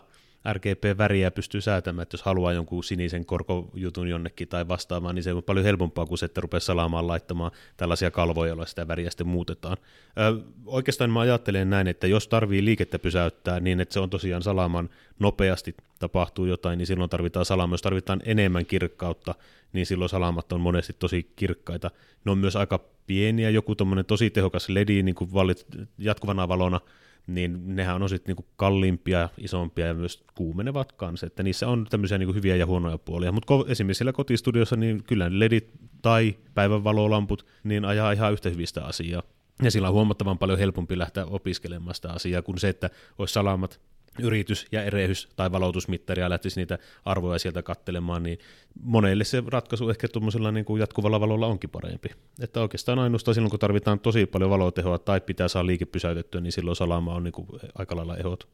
RGB-väriä 0.53 1.31
pystyy 1.31 1.61
säätämään, 1.61 2.03
että 2.03 2.15
jos 2.15 2.23
haluaa 2.23 2.53
jonkun 2.53 2.83
sinisen 2.83 3.25
korkojutun 3.25 4.07
jonnekin 4.07 4.47
tai 4.47 4.67
vastaamaan, 4.67 5.15
niin 5.15 5.23
se 5.23 5.33
on 5.33 5.43
paljon 5.43 5.65
helpompaa 5.65 6.05
kuin 6.05 6.17
se, 6.17 6.25
että 6.25 6.41
rupeaa 6.41 6.59
salaamaan 6.59 7.07
laittamaan 7.07 7.51
tällaisia 7.77 8.11
kalvoja, 8.11 8.47
joilla 8.47 8.65
sitä 8.65 8.87
väriä 8.87 9.09
sitten 9.09 9.27
muutetaan. 9.27 9.77
Ö, 10.17 10.41
oikeastaan 10.65 11.09
mä 11.09 11.19
ajattelen 11.19 11.69
näin, 11.69 11.87
että 11.87 12.07
jos 12.07 12.27
tarvii 12.27 12.65
liikettä 12.65 12.99
pysäyttää 12.99 13.59
niin, 13.59 13.79
että 13.79 13.93
se 13.93 13.99
on 13.99 14.09
tosiaan 14.09 14.41
salaamaan 14.41 14.89
nopeasti 15.19 15.75
tapahtuu 15.99 16.45
jotain, 16.45 16.77
niin 16.77 16.87
silloin 16.87 17.09
tarvitaan 17.09 17.45
salama. 17.45 17.73
Jos 17.73 17.81
tarvitaan 17.81 18.21
enemmän 18.25 18.65
kirkkautta, 18.65 19.35
niin 19.73 19.85
silloin 19.85 20.09
salamat 20.09 20.51
on 20.51 20.61
monesti 20.61 20.95
tosi 20.99 21.31
kirkkaita. 21.35 21.91
Ne 22.25 22.31
on 22.31 22.37
myös 22.37 22.55
aika 22.55 22.79
pieniä, 23.07 23.49
joku 23.49 23.75
tosi 24.07 24.29
tehokas 24.29 24.69
LED 24.69 25.03
niin 25.03 25.15
kuin 25.15 25.33
valit 25.33 25.65
jatkuvana 25.97 26.47
valona, 26.47 26.81
niin 27.27 27.75
nehän 27.75 28.03
on 28.03 28.09
sitten 28.09 28.29
niinku 28.29 28.45
kalliimpia, 28.55 29.29
isompia 29.37 29.87
ja 29.87 29.93
myös 29.93 30.23
kuumenevat 30.35 30.91
kanssa, 30.91 31.27
että 31.27 31.43
niissä 31.43 31.67
on 31.67 31.87
tämmöisiä 31.89 32.17
niinku 32.17 32.33
hyviä 32.33 32.55
ja 32.55 32.65
huonoja 32.65 32.97
puolia, 32.97 33.31
mutta 33.31 33.53
esimerkiksi 33.67 33.97
siellä 33.97 34.13
kotistudiossa 34.13 34.75
niin 34.75 35.03
kyllä 35.03 35.27
ledit 35.29 35.71
tai 36.01 36.35
päivänvalolamput 36.53 37.45
niin 37.63 37.85
ajaa 37.85 38.11
ihan 38.11 38.33
yhtä 38.33 38.49
hyvistä 38.49 38.85
asiaa. 38.85 39.23
Ja 39.63 39.71
sillä 39.71 39.87
on 39.87 39.93
huomattavan 39.93 40.37
paljon 40.37 40.59
helpompi 40.59 40.97
lähteä 40.97 41.25
opiskelemaan 41.25 41.95
sitä 41.95 42.11
asiaa 42.11 42.41
kuin 42.41 42.57
se, 42.57 42.69
että 42.69 42.89
olisi 43.17 43.33
salamat 43.33 43.79
yritys 44.19 44.67
ja 44.71 44.83
erehys 44.83 45.29
tai 45.35 45.51
valotusmittari 45.51 46.21
ja 46.21 46.29
lähtisi 46.29 46.59
niitä 46.59 46.77
arvoja 47.05 47.39
sieltä 47.39 47.63
kattelemaan, 47.63 48.23
niin 48.23 48.39
monelle 48.81 49.23
se 49.23 49.43
ratkaisu 49.47 49.89
ehkä 49.89 50.07
tuommoisella 50.07 50.51
niin 50.51 50.65
kuin 50.65 50.79
jatkuvalla 50.79 51.19
valolla 51.19 51.47
onkin 51.47 51.69
parempi. 51.69 52.09
Että 52.41 52.61
oikeastaan 52.61 52.99
ainoastaan 52.99 53.35
silloin, 53.35 53.49
kun 53.49 53.59
tarvitaan 53.59 53.99
tosi 53.99 54.25
paljon 54.25 54.49
valotehoa 54.49 54.99
tai 54.99 55.21
pitää 55.21 55.47
saada 55.47 55.67
liike 55.67 55.85
pysäytettyä, 55.85 56.41
niin 56.41 56.51
silloin 56.51 56.75
salama 56.75 57.15
on 57.15 57.23
niin 57.23 57.31
kuin 57.31 57.47
aika 57.75 57.95
lailla 57.95 58.17
ehot. 58.17 58.47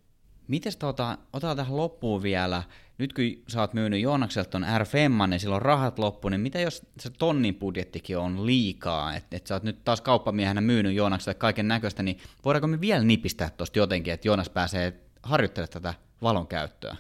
Mites 0.48 0.78
tota, 0.78 1.18
otetaan 1.34 1.58
tähän 1.58 1.78
loppuun 1.78 2.24
vielä, 2.24 2.64
nyt 2.98 3.14
kun 3.14 3.26
sä 3.48 3.62
oot 3.62 3.74
myynyt 3.74 4.02
Joonakselta 4.02 4.50
ton 4.50 4.64
R5, 4.64 5.28
niin 5.28 5.40
silloin 5.40 5.62
rahat 5.62 6.00
loppu, 6.00 6.30
niin 6.30 6.42
mitä 6.42 6.60
jos 6.60 6.82
se 7.00 7.10
tonnin 7.10 7.56
budjettikin 7.56 8.18
on 8.18 8.46
liikaa, 8.46 9.16
että 9.16 9.38
et 9.38 9.48
sä 9.48 9.56
oot 9.56 9.64
nyt 9.64 9.84
taas 9.84 10.02
kauppamiehenä 10.02 10.62
myynyt 10.62 10.96
Joonakselle 10.96 11.34
kaiken 11.34 11.68
näköistä, 11.68 12.04
niin 12.04 12.18
voidaanko 12.46 12.68
me 12.68 12.82
vielä 12.82 13.04
nipistää 13.04 13.50
tosta 13.50 13.80
jotenkin, 13.80 14.14
että 14.14 14.28
Joonas 14.28 14.50
pääsee 14.50 15.03
harjoittelemaan 15.24 15.74
tätä 15.74 15.94
valon 16.22 16.48
käyttöä? 16.48 16.96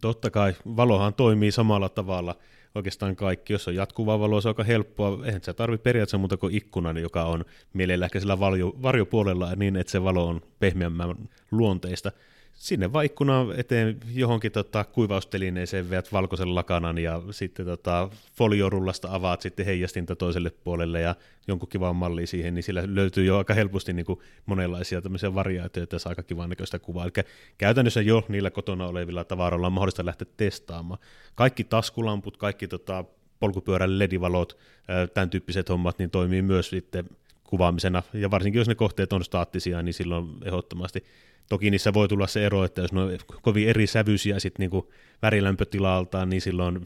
Totta 0.00 0.30
kai, 0.30 0.54
valohan 0.76 1.14
toimii 1.14 1.52
samalla 1.52 1.88
tavalla 1.88 2.36
oikeastaan 2.74 3.16
kaikki. 3.16 3.52
Jos 3.52 3.68
on 3.68 3.74
jatkuvaa 3.74 4.18
valoa, 4.18 4.40
se 4.40 4.48
on 4.48 4.50
aika 4.50 4.64
helppoa. 4.64 5.26
Eihän 5.26 5.42
se 5.42 5.52
tarvitse 5.52 5.82
periaatteessa 5.82 6.18
muuta 6.18 6.36
kuin 6.36 6.54
ikkunan, 6.54 6.96
joka 6.96 7.24
on 7.24 7.44
mielellä 7.72 8.04
ehkä 8.04 8.20
sillä 8.20 8.40
varjo, 8.40 8.72
varjopuolella 8.82 9.54
niin, 9.56 9.76
että 9.76 9.90
se 9.90 10.04
valo 10.04 10.28
on 10.28 10.40
pehmeämmän 10.58 11.28
luonteista 11.50 12.12
sinne 12.58 12.92
vaan 12.92 13.08
eteen 13.56 14.00
johonkin 14.14 14.52
tota, 14.52 14.84
kuivaustelineeseen 14.84 15.90
veät 15.90 16.12
valkoisen 16.12 16.54
lakanan 16.54 16.98
ja 16.98 17.22
sitten 17.30 17.66
tota, 17.66 18.08
foliorullasta 18.32 19.08
avaat 19.10 19.42
sitten 19.42 19.66
heijastinta 19.66 20.16
toiselle 20.16 20.50
puolelle 20.50 21.00
ja 21.00 21.14
jonkun 21.48 21.68
kivan 21.68 21.96
malli 21.96 22.26
siihen, 22.26 22.54
niin 22.54 22.62
sillä 22.62 22.82
löytyy 22.86 23.24
jo 23.24 23.38
aika 23.38 23.54
helposti 23.54 23.92
niin 23.92 24.06
kuin 24.06 24.18
monenlaisia 24.46 25.02
tämmöisiä 25.02 25.34
variaatioita 25.34 25.94
ja 25.94 25.98
saa 25.98 26.10
aika 26.10 26.22
kivan 26.22 26.48
näköistä 26.48 26.78
kuvaa. 26.78 27.04
Eli 27.04 27.24
käytännössä 27.58 28.00
jo 28.00 28.24
niillä 28.28 28.50
kotona 28.50 28.86
olevilla 28.86 29.24
tavaroilla 29.24 29.66
on 29.66 29.72
mahdollista 29.72 30.06
lähteä 30.06 30.26
testaamaan. 30.36 31.00
Kaikki 31.34 31.64
taskulamput, 31.64 32.36
kaikki 32.36 32.68
tota, 32.68 33.04
polkupyörän 33.40 33.98
ledivalot, 33.98 34.58
tämän 35.14 35.30
tyyppiset 35.30 35.68
hommat, 35.68 35.98
niin 35.98 36.10
toimii 36.10 36.42
myös 36.42 36.70
sitten 36.70 37.04
kuvaamisena, 37.48 38.02
ja 38.12 38.30
varsinkin 38.30 38.58
jos 38.58 38.68
ne 38.68 38.74
kohteet 38.74 39.12
on 39.12 39.24
staattisia, 39.24 39.82
niin 39.82 39.94
silloin 39.94 40.26
ehdottomasti. 40.44 41.04
Toki 41.48 41.70
niissä 41.70 41.92
voi 41.94 42.08
tulla 42.08 42.26
se 42.26 42.46
ero, 42.46 42.64
että 42.64 42.80
jos 42.80 42.92
ne 42.92 43.00
on 43.00 43.18
kovin 43.42 43.68
eri 43.68 43.86
sävyisiä 43.86 44.38
sitten 44.38 44.62
niinku 44.62 44.92
värilämpötilaltaan, 45.22 46.28
niin 46.28 46.40
silloin 46.40 46.84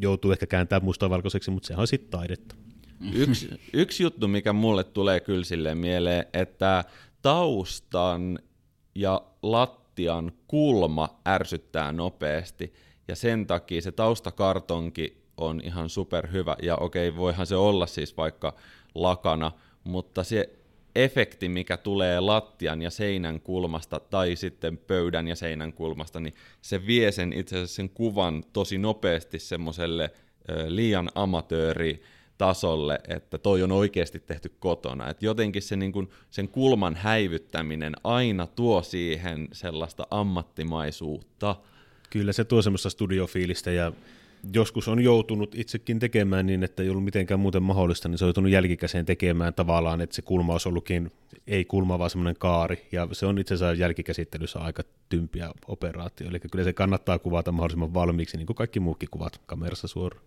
joutuu 0.00 0.32
ehkä 0.32 0.46
kääntämään 0.46 0.84
mustavalkoiseksi, 0.84 1.50
mutta 1.50 1.66
sehän 1.66 1.80
on 1.80 1.86
sitten 1.86 2.10
taidetta. 2.10 2.54
Yksi, 3.14 3.48
yksi 3.72 4.02
juttu, 4.02 4.28
mikä 4.28 4.52
mulle 4.52 4.84
tulee 4.84 5.20
kyllä 5.20 5.44
sille 5.44 5.74
mieleen, 5.74 6.26
että 6.32 6.84
taustan 7.22 8.38
ja 8.94 9.22
lattian 9.42 10.32
kulma 10.46 11.20
ärsyttää 11.28 11.92
nopeasti, 11.92 12.72
ja 13.08 13.16
sen 13.16 13.46
takia 13.46 13.82
se 13.82 13.92
taustakartonki 13.92 15.22
on 15.36 15.60
ihan 15.64 15.88
superhyvä, 15.88 16.56
ja 16.62 16.76
okei, 16.76 17.16
voihan 17.16 17.46
se 17.46 17.56
olla 17.56 17.86
siis 17.86 18.16
vaikka 18.16 18.54
lakana, 18.94 19.52
mutta 19.84 20.24
se 20.24 20.50
efekti, 20.94 21.48
mikä 21.48 21.76
tulee 21.76 22.20
lattian 22.20 22.82
ja 22.82 22.90
seinän 22.90 23.40
kulmasta 23.40 24.00
tai 24.00 24.36
sitten 24.36 24.78
pöydän 24.78 25.28
ja 25.28 25.36
seinän 25.36 25.72
kulmasta, 25.72 26.20
niin 26.20 26.34
se 26.62 26.86
vie 26.86 27.12
sen 27.12 27.32
itse 27.32 27.56
asiassa 27.56 27.76
sen 27.76 27.90
kuvan 27.90 28.44
tosi 28.52 28.78
nopeasti 28.78 29.38
semmoiselle 29.38 30.10
liian 30.68 31.10
amatööri 31.14 32.02
tasolle, 32.38 33.00
että 33.08 33.38
toi 33.38 33.62
on 33.62 33.72
oikeasti 33.72 34.20
tehty 34.20 34.52
kotona. 34.58 35.10
Et 35.10 35.22
jotenkin 35.22 35.62
se, 35.62 35.76
niin 35.76 35.92
kun, 35.92 36.08
sen 36.30 36.48
kulman 36.48 36.94
häivyttäminen 36.94 37.94
aina 38.04 38.46
tuo 38.46 38.82
siihen 38.82 39.48
sellaista 39.52 40.06
ammattimaisuutta. 40.10 41.56
Kyllä 42.10 42.32
se 42.32 42.44
tuo 42.44 42.62
semmoista 42.62 42.90
studiofiilistä 42.90 43.70
ja 43.70 43.92
joskus 44.54 44.88
on 44.88 45.00
joutunut 45.00 45.54
itsekin 45.54 45.98
tekemään 45.98 46.46
niin, 46.46 46.62
että 46.62 46.82
ei 46.82 46.90
ollut 46.90 47.04
mitenkään 47.04 47.40
muuten 47.40 47.62
mahdollista, 47.62 48.08
niin 48.08 48.18
se 48.18 48.24
on 48.24 48.28
joutunut 48.28 48.50
jälkikäseen 48.50 49.06
tekemään 49.06 49.54
tavallaan, 49.54 50.00
että 50.00 50.16
se 50.16 50.22
kulma 50.22 50.52
olisi 50.52 50.68
ollutkin 50.68 51.10
ei 51.46 51.64
kulma, 51.64 51.98
vaan 51.98 52.10
semmoinen 52.10 52.36
kaari, 52.38 52.88
ja 52.92 53.08
se 53.12 53.26
on 53.26 53.38
itse 53.38 53.54
asiassa 53.54 53.80
jälkikäsittelyssä 53.82 54.58
aika 54.58 54.82
tympiä 55.08 55.50
operaatio, 55.66 56.28
eli 56.28 56.40
kyllä 56.40 56.64
se 56.64 56.72
kannattaa 56.72 57.18
kuvata 57.18 57.52
mahdollisimman 57.52 57.94
valmiiksi, 57.94 58.36
niin 58.36 58.46
kuin 58.46 58.56
kaikki 58.56 58.80
muukin 58.80 59.08
kuvat 59.10 59.40
kamerassa 59.46 59.88
suoraan. 59.88 60.24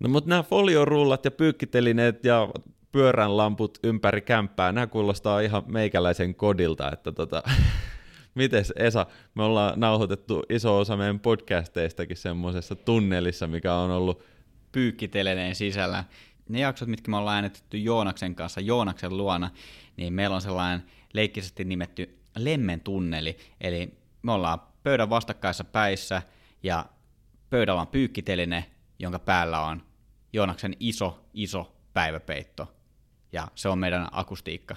No 0.00 0.08
mutta 0.08 0.30
nämä 0.30 0.42
foliorullat 0.42 1.24
ja 1.24 1.30
pyykkitelineet 1.30 2.24
ja 2.24 2.48
pyöränlamput 2.92 3.78
ympäri 3.82 4.20
kämppää, 4.20 4.72
nämä 4.72 4.86
kuulostaa 4.86 5.40
ihan 5.40 5.62
meikäläisen 5.66 6.34
kodilta, 6.34 6.92
että 6.92 7.12
tota, 7.12 7.42
Mites 8.36 8.72
Esa, 8.76 9.06
me 9.34 9.42
ollaan 9.42 9.80
nauhoitettu 9.80 10.42
iso 10.48 10.78
osa 10.78 10.96
meidän 10.96 11.20
podcasteistakin 11.20 12.16
semmoisessa 12.16 12.76
tunnelissa, 12.76 13.46
mikä 13.46 13.74
on 13.74 13.90
ollut 13.90 14.22
pyykkiteleneen 14.72 15.54
sisällä. 15.54 16.04
Ne 16.48 16.60
jaksot, 16.60 16.88
mitkä 16.88 17.10
me 17.10 17.16
ollaan 17.16 17.34
äänetetty 17.34 17.78
Joonaksen 17.78 18.34
kanssa 18.34 18.60
Joonaksen 18.60 19.16
luona, 19.16 19.50
niin 19.96 20.12
meillä 20.12 20.36
on 20.36 20.42
sellainen 20.42 20.86
leikkisesti 21.12 21.64
nimetty 21.64 22.18
lemmen 22.38 22.80
tunneli, 22.80 23.36
eli 23.60 23.94
me 24.22 24.32
ollaan 24.32 24.60
pöydän 24.82 25.10
vastakkaissa 25.10 25.64
päissä 25.64 26.22
ja 26.62 26.86
pöydällä 27.50 27.80
on 27.80 27.86
pyykkiteline, 27.86 28.70
jonka 28.98 29.18
päällä 29.18 29.60
on 29.60 29.82
Joonaksen 30.32 30.76
iso, 30.80 31.24
iso 31.34 31.76
päiväpeitto. 31.92 32.74
Ja 33.32 33.48
se 33.54 33.68
on 33.68 33.78
meidän 33.78 34.08
akustiikka. 34.12 34.76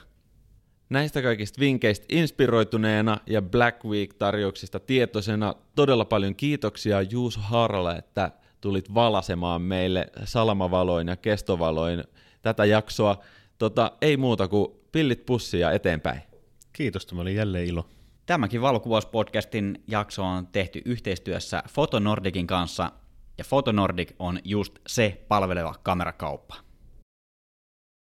Näistä 0.89 1.21
kaikista 1.21 1.59
vinkkeistä 1.59 2.05
inspiroituneena 2.09 3.17
ja 3.27 3.41
Black 3.41 3.85
Week-tarjouksista 3.85 4.79
tietoisena 4.79 5.55
todella 5.75 6.05
paljon 6.05 6.35
kiitoksia 6.35 7.01
Juuso 7.01 7.39
Haaralle, 7.39 7.95
että 7.95 8.31
tulit 8.61 8.93
valasemaan 8.93 9.61
meille 9.61 10.07
salamavaloin 10.23 11.07
ja 11.07 11.15
kestovaloin 11.15 12.03
tätä 12.41 12.65
jaksoa. 12.65 13.19
Tota, 13.57 13.91
ei 14.01 14.17
muuta 14.17 14.47
kuin 14.47 14.67
pillit 14.91 15.25
pussia 15.25 15.71
eteenpäin. 15.71 16.21
Kiitos, 16.73 17.05
tämä 17.05 17.21
oli 17.21 17.35
jälleen 17.35 17.65
ilo. 17.65 17.89
Tämäkin 18.25 18.61
valokuvauspodcastin 18.61 19.83
jakso 19.87 20.23
on 20.23 20.47
tehty 20.47 20.81
yhteistyössä 20.85 21.63
Fotonordicin 21.69 22.47
kanssa, 22.47 22.91
ja 23.37 23.43
Fotonordic 23.43 24.11
on 24.19 24.39
just 24.43 24.79
se 24.87 25.25
palveleva 25.27 25.75
kamerakauppa. 25.83 26.68